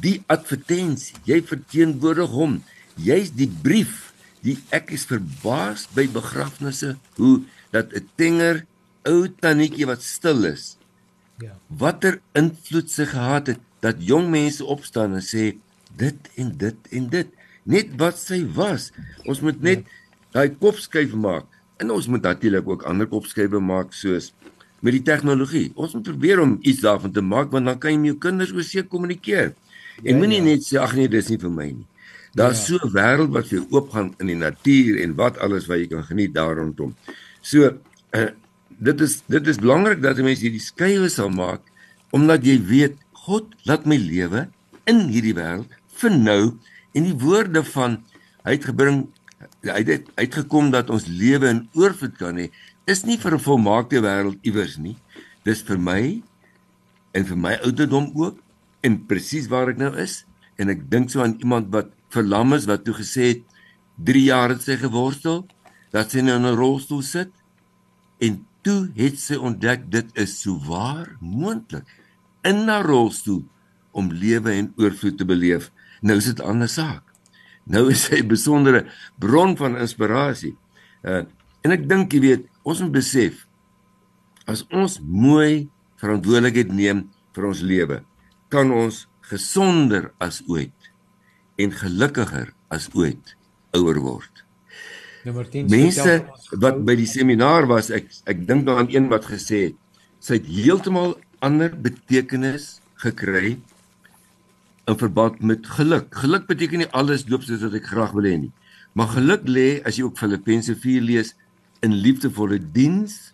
die 0.00 0.22
advertensie. 0.26 1.16
Jy 1.24 1.42
verteenwoordig 1.42 2.30
hom. 2.30 2.62
Jy's 3.04 3.32
die 3.36 3.48
brief. 3.48 4.12
Die 4.44 4.56
ek 4.72 4.92
is 4.96 5.04
verbaas 5.08 5.86
by 5.94 6.06
begrafnisse 6.08 6.96
hoe 7.20 7.42
dat 7.72 7.92
'n 7.92 8.08
tenger 8.16 8.64
ou 9.04 9.28
tannetjie 9.28 9.86
wat 9.86 10.02
stil 10.02 10.44
is. 10.44 10.76
Ja. 11.40 11.56
Watter 11.68 12.20
invloed 12.32 12.90
sy 12.90 13.04
gehad 13.04 13.46
het 13.46 13.60
dat 13.80 13.96
jong 14.00 14.30
mense 14.30 14.64
opstaan 14.64 15.14
en 15.14 15.24
sê 15.24 15.56
dit 15.96 16.18
en 16.36 16.56
dit 16.56 16.76
en 16.90 17.08
dit. 17.08 17.28
Net 17.64 17.88
wat 17.96 18.18
sy 18.18 18.44
was. 18.54 18.92
Ons 19.24 19.40
moet 19.40 19.60
net 19.60 19.84
ja 19.84 19.98
daai 20.34 20.50
kopskuif 20.54 21.14
maak. 21.18 21.46
En 21.80 21.90
ons 21.90 22.06
moet 22.06 22.22
natuurlik 22.22 22.68
ook 22.68 22.86
ander 22.88 23.08
kopskuive 23.10 23.60
maak 23.60 23.94
soos 23.96 24.32
met 24.80 24.94
die 24.96 25.04
tegnologie. 25.04 25.70
Ons 25.74 25.96
moet 25.96 26.06
probeer 26.06 26.40
om 26.40 26.58
iets 26.60 26.84
daarvan 26.84 27.12
te 27.12 27.24
maak 27.24 27.50
want 27.52 27.68
dan 27.68 27.78
kan 27.80 27.92
jy 27.92 28.00
met 28.00 28.12
jou 28.12 28.20
kinders 28.28 28.52
oor 28.54 28.66
see 28.66 28.84
kommunikeer. 28.86 29.52
En 30.00 30.14
ja, 30.14 30.16
moenie 30.16 30.40
ja. 30.40 30.46
net 30.52 30.66
sê 30.66 30.78
ag 30.80 30.94
nee, 30.96 31.10
dis 31.10 31.28
nie 31.32 31.40
vir 31.40 31.52
my 31.52 31.68
nie. 31.72 31.88
Daar's 32.34 32.66
ja. 32.66 32.78
so 32.78 32.86
'n 32.86 32.92
wêreld 32.94 33.32
wat 33.34 33.48
vir 33.48 33.58
jou 33.58 33.66
oopgaan 33.70 34.14
in 34.18 34.26
die 34.26 34.38
natuur 34.38 35.02
en 35.02 35.14
wat 35.14 35.38
alles 35.38 35.66
wat 35.66 35.78
jy 35.78 35.88
kan 35.90 36.04
geniet 36.04 36.34
daar 36.34 36.56
rondom. 36.56 36.94
So 37.42 37.66
uh, 38.12 38.30
dit 38.80 39.00
is 39.00 39.22
dit 39.26 39.46
is 39.46 39.58
belangrik 39.60 40.02
dat 40.02 40.20
mense 40.22 40.44
hierdie 40.44 40.62
skuwe 40.62 41.08
sal 41.08 41.30
maak 41.30 41.62
omdat 42.16 42.44
jy 42.46 42.56
weet 42.64 42.96
God 43.26 43.52
laat 43.68 43.84
my 43.86 43.98
lewe 44.00 44.48
in 44.88 45.08
hierdie 45.12 45.36
wêreld 45.36 45.68
vir 46.00 46.14
nou 46.16 46.42
en 46.96 47.06
die 47.06 47.16
woorde 47.20 47.62
van 47.74 48.00
hy 48.46 48.56
het 48.56 48.66
gebring 48.70 49.04
hy 49.66 49.82
het 49.84 50.08
uitgekom 50.16 50.72
dat 50.72 50.90
ons 50.90 51.06
lewe 51.06 51.50
in 51.50 51.66
oorvloed 51.76 52.16
kan 52.18 52.40
hê 52.40 52.48
is 52.88 53.04
nie 53.04 53.18
vir 53.20 53.36
'n 53.36 53.46
volmaakte 53.46 54.00
wêreld 54.00 54.40
iewers 54.42 54.78
nie 54.78 54.96
dis 55.44 55.62
vir 55.62 55.78
my 55.78 56.22
en 57.12 57.24
vir 57.24 57.36
my 57.36 57.54
ouderdom 57.66 58.10
ook 58.14 58.40
en 58.82 59.06
presies 59.06 59.48
waar 59.52 59.68
ek 59.68 59.78
nou 59.78 59.92
is 59.96 60.24
en 60.56 60.68
ek 60.72 60.88
dink 60.90 61.10
so 61.10 61.22
aan 61.22 61.36
iemand 61.40 61.68
wat 61.72 61.92
verlam 62.10 62.54
is 62.56 62.66
wat 62.70 62.84
toe 62.84 62.94
gesê 62.94 63.32
het 63.34 63.42
3 64.04 64.22
jaar 64.24 64.54
het 64.54 64.62
sy 64.64 64.76
geworstel 64.80 65.44
dat 65.94 66.12
sy 66.12 66.22
nou 66.24 66.36
in 66.38 66.46
'n 66.46 66.56
rolstoel 66.56 67.02
sit. 67.02 67.30
En 68.20 68.46
toe 68.62 68.90
het 68.94 69.18
sy 69.18 69.36
ontdek 69.36 69.90
dit 69.90 70.06
is 70.14 70.40
so 70.40 70.58
waar 70.66 71.16
moontlik 71.20 71.86
in 72.42 72.68
'n 72.68 72.82
rolstoel 72.82 73.44
om 73.92 74.12
lewe 74.12 74.52
en 74.52 74.72
oorvloed 74.76 75.18
te 75.18 75.24
beleef. 75.24 75.70
Nou 76.00 76.16
is 76.16 76.24
dit 76.24 76.38
'n 76.38 76.48
ander 76.48 76.68
saak. 76.68 77.02
Nou 77.64 77.90
is 77.90 78.08
hy 78.08 78.20
'n 78.20 78.28
besondere 78.28 78.86
bron 79.18 79.56
van 79.56 79.76
inspirasie. 79.76 80.56
Uh 81.02 81.24
en 81.62 81.70
ek 81.70 81.88
dink 81.88 82.12
jy 82.12 82.20
weet, 82.20 82.46
ons 82.62 82.80
moet 82.80 82.92
besef 82.92 83.46
as 84.46 84.64
ons 84.72 85.00
mooi 85.04 85.68
verantwoordelikheid 86.00 86.72
neem 86.72 87.10
vir 87.34 87.44
ons 87.44 87.60
lewe, 87.60 88.02
kan 88.48 88.72
ons 88.72 89.06
gesonder 89.20 90.12
as 90.18 90.42
ooit 90.48 90.89
en 91.60 91.74
gelukkiger 91.76 92.52
as 92.72 92.88
ooit 92.96 93.34
ouer 93.76 94.00
word. 94.02 94.44
Nommer 95.24 95.48
10 95.52 95.68
Mense 95.70 96.14
wat 96.62 96.80
by 96.86 96.96
die 96.98 97.08
seminaar 97.08 97.68
was, 97.70 97.90
ek 97.92 98.08
ek 98.30 98.46
dink 98.48 98.64
nou 98.66 98.78
aan 98.80 98.88
een 98.92 99.10
wat 99.12 99.28
gesê 99.28 99.68
het, 99.68 99.76
sy 100.20 100.38
het 100.40 100.48
heeltemal 100.48 101.16
ander 101.44 101.72
betekenis 101.72 102.78
gekry 103.00 103.58
in 104.88 104.96
verband 105.00 105.42
met 105.44 105.66
geluk. 105.76 106.08
Geluk 106.22 106.48
beteken 106.48 106.82
nie 106.82 106.90
alles 106.96 107.26
loop 107.28 107.44
soos 107.46 107.62
wat 107.66 107.76
ek 107.78 107.88
graag 107.92 108.14
wil 108.16 108.28
hê 108.28 108.36
nie. 108.46 108.54
Maar 108.96 109.12
geluk 109.14 109.44
lê 109.48 109.68
as 109.86 109.98
jy 109.98 110.08
ook 110.08 110.18
Filippense 110.18 110.74
4 110.74 111.04
lees 111.04 111.34
in 111.84 111.94
liefdevolle 112.04 112.58
diens, 112.74 113.32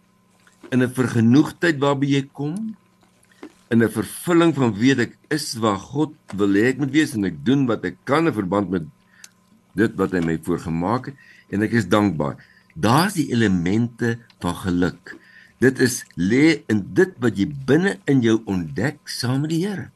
in 0.70 0.82
'n 0.82 0.90
vergenoegdheid 0.90 1.78
waarby 1.78 2.06
jy 2.06 2.22
kom, 2.32 2.76
in 3.70 3.82
'n 3.82 3.90
vervulling 3.90 4.54
van 4.54 4.74
weet 4.74 4.98
ek 4.98 5.14
is 5.28 5.54
waar 5.58 5.78
God 5.78 6.14
wil 6.36 6.54
hê 6.54 6.70
ek 6.70 6.78
moet 6.78 6.92
wees 6.94 7.14
en 7.14 7.24
ek 7.24 7.44
doen 7.44 7.66
wat 7.66 7.84
ek 7.84 7.96
kan 8.04 8.26
in 8.26 8.32
verband 8.32 8.70
met 8.70 8.84
dit 9.74 9.92
wat 9.98 10.12
hy 10.12 10.20
my 10.20 10.38
voorgemaak 10.38 11.06
het 11.10 11.16
en 11.50 11.62
ek 11.62 11.72
is 11.72 11.88
dankbaar. 11.88 12.38
Daar's 12.74 13.14
die 13.14 13.30
elemente 13.32 14.18
van 14.40 14.54
geluk. 14.54 15.16
Dit 15.58 15.78
is 15.80 16.04
lê 16.14 16.62
in 16.68 16.84
dit 16.94 17.12
wat 17.18 17.36
jy 17.38 17.48
binne 17.66 17.96
in 18.04 18.20
jou 18.20 18.42
ontdek 18.44 19.00
saam 19.08 19.40
met 19.40 19.50
die 19.50 19.66
Here. 19.66 19.90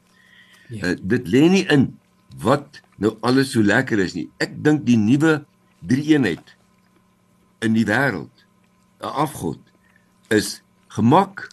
Ja. 0.69 0.91
Uh, 0.91 0.97
dit 1.03 1.27
lê 1.29 1.49
nie 1.51 1.67
in 1.69 1.99
wat 2.41 2.81
nou 2.97 3.17
alles 3.21 3.53
so 3.53 3.63
lekker 3.63 3.99
is 3.99 4.15
nie. 4.15 4.29
Ek 4.39 4.55
dink 4.65 4.87
die 4.87 4.97
nuwe 4.97 5.45
drie-eenheid 5.87 6.57
in 7.65 7.75
die 7.77 7.85
wêreld, 7.85 8.33
'n 9.01 9.13
afgod, 9.25 9.61
is 10.31 10.63
gemak, 10.89 11.49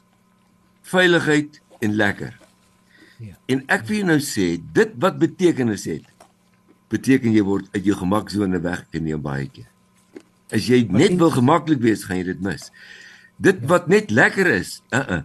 veiligheid 0.81 1.59
en 1.83 1.95
lekker. 1.95 2.35
Ja. 3.23 3.33
En 3.49 3.63
ek 3.73 3.87
wil 3.89 4.05
nou 4.05 4.19
sê, 4.21 4.55
dit 4.73 4.93
wat 5.01 5.17
betekenis 5.21 5.87
het, 5.89 6.05
beteken 6.91 7.33
jy 7.35 7.43
word 7.43 7.71
uit 7.75 7.83
jou 7.87 7.97
gemaksone 7.97 8.61
weggeneem 8.63 9.23
baie 9.23 9.47
keer. 9.51 9.67
As 10.53 10.69
jy 10.69 10.85
net 10.93 11.17
wil 11.19 11.33
gemaklik 11.33 11.81
wees, 11.83 12.05
gaan 12.07 12.21
jy 12.21 12.29
dit 12.29 12.45
mis. 12.45 12.69
Dit 13.43 13.65
wat 13.69 13.89
net 13.91 14.13
lekker 14.13 14.47
is, 14.59 14.79
uh 14.95 15.03
uh. 15.17 15.23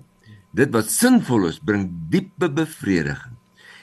Dit 0.53 0.73
wat 0.75 0.91
sinvol 0.93 1.47
is, 1.49 1.61
bring 1.65 1.87
diepe 2.13 2.51
bevrediging. 2.53 3.39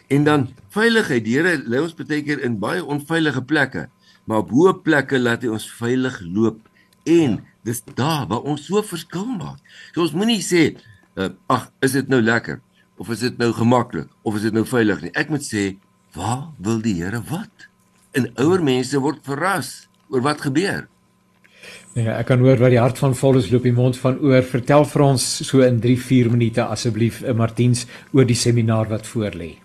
En 0.10 0.25
dan 0.25 0.43
veiligheid. 0.73 1.23
Die 1.25 1.38
Here 1.38 1.55
lê 1.65 1.79
ons 1.82 1.95
baie 1.97 2.21
keer 2.25 2.41
in 2.45 2.60
baie 2.62 2.84
onveilige 2.86 3.41
plekke, 3.45 3.88
maar 4.29 4.43
op 4.43 4.53
hoë 4.53 4.75
plekke 4.86 5.21
laat 5.21 5.45
hy 5.45 5.53
ons 5.53 5.65
veilig 5.79 6.19
loop. 6.25 6.62
En 7.10 7.39
dis 7.65 7.82
daar 7.97 8.27
waar 8.29 8.45
ons 8.45 8.65
so 8.65 8.82
verskil 8.86 9.27
maak. 9.38 9.58
So 9.93 10.05
ons 10.05 10.13
moenie 10.17 10.41
sê, 10.45 10.73
uh, 11.19 11.29
ag, 11.51 11.69
is 11.86 11.95
dit 11.97 12.12
nou 12.12 12.21
lekker 12.23 12.62
of 12.99 13.12
is 13.13 13.23
dit 13.23 13.39
nou 13.39 13.51
gemaklik 13.55 14.10
of 14.27 14.38
is 14.39 14.47
dit 14.47 14.55
nou 14.55 14.65
veilig 14.67 15.05
nie. 15.05 15.13
Ek 15.19 15.32
moet 15.32 15.45
sê, 15.45 15.65
waar 16.15 16.49
wil 16.63 16.82
die 16.84 16.97
Here 16.99 17.21
wat? 17.29 17.67
En 18.17 18.32
ouer 18.41 18.63
mense 18.65 18.99
word 18.99 19.21
verras 19.27 19.89
oor 20.10 20.25
wat 20.25 20.41
gebeur. 20.47 20.88
Ja, 21.97 22.19
ek 22.19 22.29
kan 22.29 22.43
hoor 22.43 22.60
wat 22.62 22.71
die 22.73 22.79
hart 22.79 22.99
van 23.01 23.15
Paulus 23.17 23.49
loop 23.51 23.65
die 23.65 23.75
mond 23.75 23.97
van 23.99 24.19
oor. 24.23 24.43
Vertel 24.45 24.86
vir 24.91 25.03
ons 25.05 25.25
so 25.47 25.63
in 25.65 25.79
3-4 25.84 26.29
minute 26.34 26.63
asseblief, 26.63 27.23
uh, 27.23 27.34
Martiens, 27.36 27.86
oor 28.15 28.27
die 28.29 28.38
seminaar 28.38 28.91
wat 28.91 29.10
voorlê. 29.10 29.55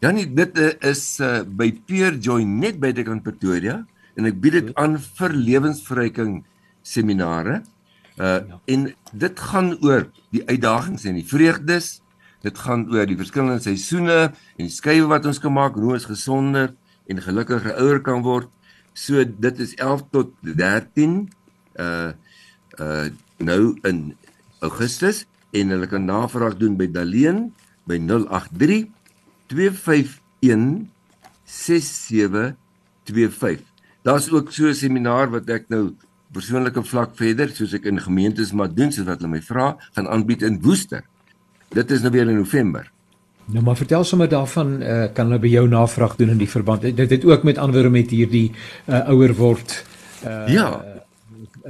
Janie, 0.00 0.26
dit 0.34 0.58
uh, 0.60 0.72
is 0.88 1.04
uh, 1.24 1.40
by 1.44 1.70
Peer 1.86 2.16
Joy 2.16 2.42
net 2.48 2.80
by 2.82 2.92
die 2.96 3.04
kant 3.06 3.24
Pretoria 3.24 3.80
en 4.18 4.28
ek 4.28 4.40
bied 4.42 4.56
dit 4.58 4.72
aan 4.80 4.98
vir 4.98 5.36
lewensverryking 5.36 6.40
seminare. 6.86 7.60
Uh 8.20 8.26
ja. 8.44 8.60
en 8.68 8.82
dit 9.16 9.40
gaan 9.40 9.72
oor 9.80 10.04
die 10.34 10.42
uitdagings 10.44 11.06
en 11.08 11.16
die 11.16 11.26
vreugdes. 11.26 12.02
Dit 12.44 12.58
gaan 12.58 12.84
oor 12.92 13.08
die 13.08 13.16
verskillende 13.16 13.62
seisoene 13.64 14.18
en 14.28 14.66
die 14.66 14.72
skuwe 14.72 15.08
wat 15.08 15.26
ons 15.28 15.40
kan 15.40 15.52
maak, 15.56 15.76
hoe 15.80 15.94
ons 15.96 16.08
gesonder 16.08 16.74
en 17.08 17.22
gelukkiger 17.24 17.78
ouer 17.80 18.00
kan 18.04 18.20
word. 18.24 18.48
So 18.92 19.24
dit 19.24 19.58
is 19.64 19.72
11 19.80 20.04
tot 20.12 20.36
13 20.44 21.30
uh 21.80 22.12
uh 22.80 23.08
nou 23.40 23.62
in 23.88 24.16
Augustus 24.60 25.24
en 25.56 25.72
hulle 25.72 25.88
kan 25.88 26.04
navraag 26.04 26.58
doen 26.60 26.76
by 26.76 26.90
Daleen 26.92 27.54
by 27.88 27.96
083 28.04 28.84
Daar's 34.02 34.30
ook 34.30 34.52
so 34.52 34.68
'n 34.68 34.74
seminaar 34.74 35.30
wat 35.30 35.48
ek 35.48 35.68
nou 35.68 35.96
persoonlike 36.32 36.82
vlak 36.82 37.16
verder 37.18 37.50
soos 37.54 37.74
ek 37.74 37.88
in 37.90 38.00
gemeentes 38.00 38.52
maar 38.52 38.70
doen 38.74 38.92
soos 38.92 39.06
wat 39.06 39.20
hulle 39.20 39.34
my 39.36 39.42
vra 39.42 39.76
gaan 39.96 40.08
aanbied 40.08 40.42
in 40.42 40.60
Woester. 40.62 41.04
Dit 41.74 41.90
is 41.90 42.02
nou 42.02 42.12
weer 42.12 42.28
in 42.28 42.38
November. 42.38 42.90
Nou 43.50 43.64
maar 43.64 43.76
vertel 43.76 44.04
sommer 44.04 44.28
daarvan 44.30 44.82
uh, 44.82 45.08
kan 45.14 45.26
hulle 45.26 45.42
by 45.42 45.50
jou 45.50 45.66
navraag 45.68 46.16
doen 46.16 46.34
in 46.36 46.38
die 46.38 46.50
verband. 46.50 46.82
Dit 46.82 47.10
het 47.10 47.24
ook 47.24 47.42
met 47.42 47.58
anderwoorde 47.58 47.90
met 47.90 48.10
hierdie 48.10 48.52
uh, 48.86 49.08
ouer 49.10 49.34
word 49.34 49.84
uh, 50.24 50.46
ja 50.48 50.68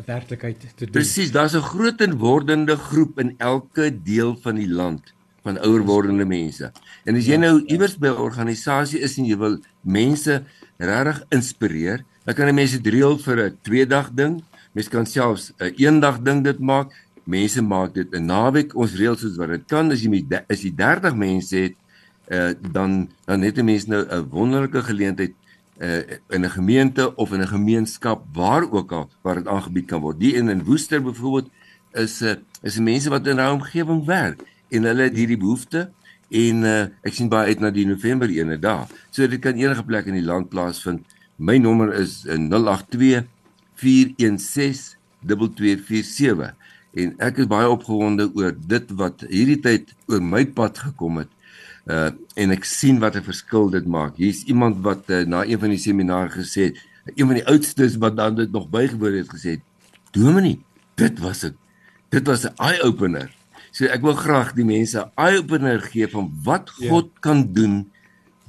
werklikheid 0.07 0.61
te 0.61 0.85
doen. 0.85 0.93
Presies, 0.93 1.33
daar's 1.33 1.55
'n 1.55 1.65
groot 1.65 2.01
en 2.01 2.17
wordende 2.17 2.77
groep 2.77 3.19
in 3.19 3.35
elke 3.39 4.03
deel 4.03 4.37
van 4.43 4.55
die 4.55 4.69
land 4.69 5.15
van 5.43 5.59
ouer 5.59 5.83
wordende 5.83 6.25
mense. 6.25 6.73
En 7.05 7.17
as 7.17 7.27
jy 7.27 7.33
ja, 7.33 7.39
nou 7.39 7.61
ja. 7.61 7.67
iewers 7.67 7.97
by 7.99 8.09
'n 8.09 8.21
organisasie 8.21 9.01
is 9.01 9.17
en 9.19 9.25
jy 9.25 9.37
wil 9.37 9.59
mense 9.81 10.43
regtig 10.77 11.25
inspireer, 11.29 12.05
dan 12.25 12.35
kan 12.35 12.47
jy 12.47 12.53
mense 12.53 12.81
driel 12.81 13.19
vir 13.19 13.37
'n 13.47 13.59
twee 13.63 13.87
dag 13.87 14.11
ding. 14.15 14.43
Mense 14.73 14.91
kan 14.91 15.07
selfs 15.07 15.53
'n 15.59 15.73
een 15.77 16.01
dag 16.01 16.21
ding 16.23 16.45
dit 16.45 16.59
maak. 16.59 16.93
Mense 17.25 17.63
maak 17.63 17.95
dit 17.95 18.15
'n 18.15 18.25
naweek. 18.25 18.75
Ons 18.75 18.95
reël 18.95 19.17
soos 19.17 19.37
wat 19.37 19.49
dit 19.49 19.65
kan 19.67 19.91
as 19.91 20.03
jy 20.03 20.09
met 20.09 20.45
as 20.49 20.63
jy 20.63 20.73
30 20.75 21.15
mense 21.15 21.57
het, 21.57 21.75
uh, 22.29 22.53
dan 22.73 23.11
dan 23.25 23.43
het 23.43 23.59
'n 23.59 23.65
mens 23.65 23.87
nou 23.87 24.07
'n 24.07 24.29
wonderlike 24.29 24.83
geleentheid 24.83 25.33
uh, 25.79 25.99
in 26.29 26.45
'n 26.45 26.51
gemeente 26.51 27.15
of 27.17 27.33
in 27.33 27.41
'n 27.41 27.47
gemeenskap 27.49 28.25
waar 28.33 28.71
ook 28.71 28.93
al 28.93 29.11
waar 29.23 29.35
dit 29.35 29.47
aangebied 29.47 29.87
kan 29.87 30.01
word. 30.01 30.21
Die 30.21 30.35
in 30.35 30.49
in 30.49 30.65
Woester 30.65 31.03
byvoorbeeld 31.03 31.51
is 31.93 32.21
'n 32.21 32.25
uh, 32.25 32.35
is 32.63 32.79
mense 32.79 33.09
wat 33.09 33.27
in 33.27 33.37
'n 33.37 33.53
omgewing 33.53 34.05
werk 34.05 34.43
en 34.69 34.83
hulle 34.83 35.03
het 35.03 35.17
hierdie 35.17 35.37
behoefte 35.37 35.91
en 36.29 36.63
uh, 36.63 36.81
ek 37.03 37.15
sien 37.15 37.29
baie 37.29 37.47
uit 37.47 37.61
na 37.61 37.71
die 37.71 37.87
November 37.87 38.29
ene 38.29 38.59
dag. 38.59 38.87
So 39.11 39.27
dit 39.27 39.41
kan 39.41 39.55
enige 39.55 39.85
plek 39.85 40.07
in 40.07 40.15
die 40.15 40.25
land 40.25 40.49
plaasvind. 40.49 41.01
My 41.37 41.59
nommer 41.59 41.95
is 41.95 42.25
082 42.27 43.27
416 43.81 44.97
2247 45.27 46.55
en 47.01 47.13
ek 47.23 47.43
is 47.45 47.51
baie 47.51 47.69
opgewonde 47.71 48.29
oor 48.39 48.55
dit 48.55 48.95
wat 48.99 49.25
hierdie 49.31 49.61
tyd 49.63 49.93
oor 50.11 50.23
my 50.25 50.45
pad 50.57 50.79
gekom 50.89 51.21
het. 51.23 51.31
Uh 51.87 52.11
en 52.41 52.55
ek 52.55 52.65
sien 52.65 53.01
wat 53.03 53.17
'n 53.17 53.27
verskil 53.27 53.71
dit 53.71 53.87
maak. 53.87 54.17
Hier's 54.17 54.45
iemand 54.45 54.81
wat 54.85 55.11
uh, 55.11 55.25
na 55.27 55.45
een 55.45 55.59
van 55.59 55.71
die 55.71 55.81
seminare 55.81 56.31
gesê 56.31 56.71
het, 56.71 56.77
een 57.15 57.27
van 57.27 57.37
die 57.37 57.47
oudstes 57.47 57.99
wat 58.01 58.17
dan 58.17 58.35
dit 58.35 58.53
nog 58.53 58.69
bygewoon 58.71 59.19
het 59.19 59.29
gesê, 59.29 59.61
"Dominee, 60.13 60.61
dit 60.95 61.19
was 61.19 61.45
'n 61.45 61.57
dit 62.09 62.27
was 62.27 62.45
'n 62.45 62.55
eye 62.57 62.83
opener." 62.83 63.31
So 63.71 63.87
ek 63.87 64.03
wil 64.03 64.17
graag 64.19 64.55
die 64.59 64.67
mense 64.67 65.05
eye-opener 65.15 65.81
gee 65.93 66.09
van 66.11 66.31
wat 66.45 66.73
ja. 66.79 66.91
God 66.91 67.11
ja. 67.15 67.21
kan 67.21 67.45
doen 67.55 67.91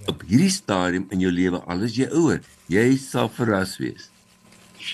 op 0.09 0.23
hierdie 0.25 0.49
stadium 0.49 1.05
in 1.13 1.21
jou 1.21 1.31
lewe 1.31 1.61
al 1.69 1.85
is 1.85 1.95
jy 1.95 2.09
ouer. 2.09 2.41
Jy 2.71 2.97
sal 2.97 3.29
verras 3.29 3.77
wees. 3.81 4.10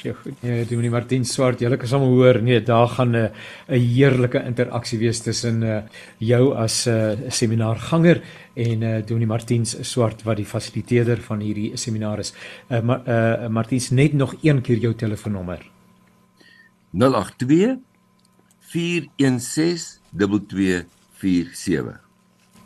Ja, 0.04 0.13
goed. 0.13 0.34
Ja, 0.43 0.63
die 0.67 0.78
meneer 0.78 0.91
Martin 0.91 1.26
Swart, 1.26 1.62
julle 1.63 1.78
kan 1.80 1.89
sommer 1.89 2.10
hoor, 2.12 2.41
nee, 2.43 2.60
daar 2.63 2.88
gaan 2.88 3.15
'n 3.15 3.30
'n 3.67 3.80
heerlike 3.80 4.43
interaksie 4.43 5.00
wees 5.00 5.19
tussen 5.21 5.63
uh, 5.63 5.82
jou 6.17 6.56
as 6.56 6.88
'n 6.88 6.91
uh, 6.91 7.30
seminaarganger 7.30 8.21
en 8.56 8.82
uh, 8.82 9.06
Dominee 9.06 9.28
Martin 9.28 9.65
Swart 9.65 10.23
wat 10.23 10.38
die 10.38 10.45
fasiliteerder 10.45 11.17
van 11.21 11.39
hierdie 11.39 11.78
seminar 11.78 12.19
is. 12.19 12.34
Uh, 12.69 12.82
maar 12.82 13.02
uh, 13.08 13.47
Martin, 13.47 13.82
net 13.91 14.13
nog 14.13 14.36
een 14.41 14.62
keer 14.62 14.78
jou 14.78 14.95
telefoonnommer. 14.95 15.71
082 16.91 17.78
416 18.60 20.00
2247. 20.17 22.07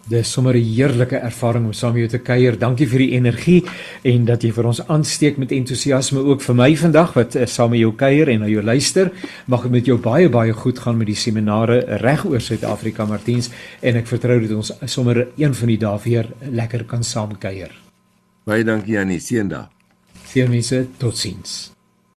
Dis 0.09 0.31
sommer 0.31 0.55
'n 0.55 0.63
heerlike 0.63 1.15
ervaring 1.15 1.65
om 1.65 1.73
saam 1.73 1.93
met 1.93 1.99
jou 1.99 2.09
te 2.09 2.23
kuier. 2.25 2.57
Dankie 2.57 2.87
vir 2.87 2.99
die 2.99 3.11
energie 3.11 3.63
en 4.03 4.25
dat 4.25 4.43
jy 4.43 4.51
vir 4.51 4.65
ons 4.65 4.87
aansteek 4.87 5.37
met 5.37 5.51
entoesiasme 5.51 6.19
ook 6.19 6.41
vir 6.41 6.55
my 6.55 6.75
vandag 6.75 7.13
wat 7.13 7.35
uh, 7.35 7.45
saam 7.45 7.69
met 7.69 7.79
jou 7.79 7.93
kuier 7.95 8.29
en 8.29 8.39
na 8.39 8.47
jou 8.47 8.63
luister. 8.63 9.11
Mag 9.45 9.61
dit 9.61 9.71
met 9.71 9.85
jou 9.85 9.97
baie 9.97 10.29
baie 10.29 10.53
goed 10.53 10.79
gaan 10.79 10.97
met 10.97 11.07
die 11.07 11.15
seminare 11.15 11.79
reg 12.01 12.25
oor 12.25 12.41
Suid-Afrika 12.41 13.05
Martiens 13.05 13.49
en 13.81 13.95
ek 13.95 14.07
vertrou 14.07 14.39
dat 14.41 14.51
ons 14.51 14.73
sommer 14.85 15.27
een 15.37 15.53
van 15.53 15.67
die 15.67 15.77
dae 15.77 15.99
weer 16.03 16.27
lekker 16.51 16.83
kan 16.83 17.03
saam 17.03 17.37
kuier. 17.37 17.71
Baie 18.43 18.63
dankie 18.63 18.99
Annie, 18.99 19.19
seëndag. 19.19 19.69
Seënmense, 20.25 20.87
totsiens. 20.97 21.70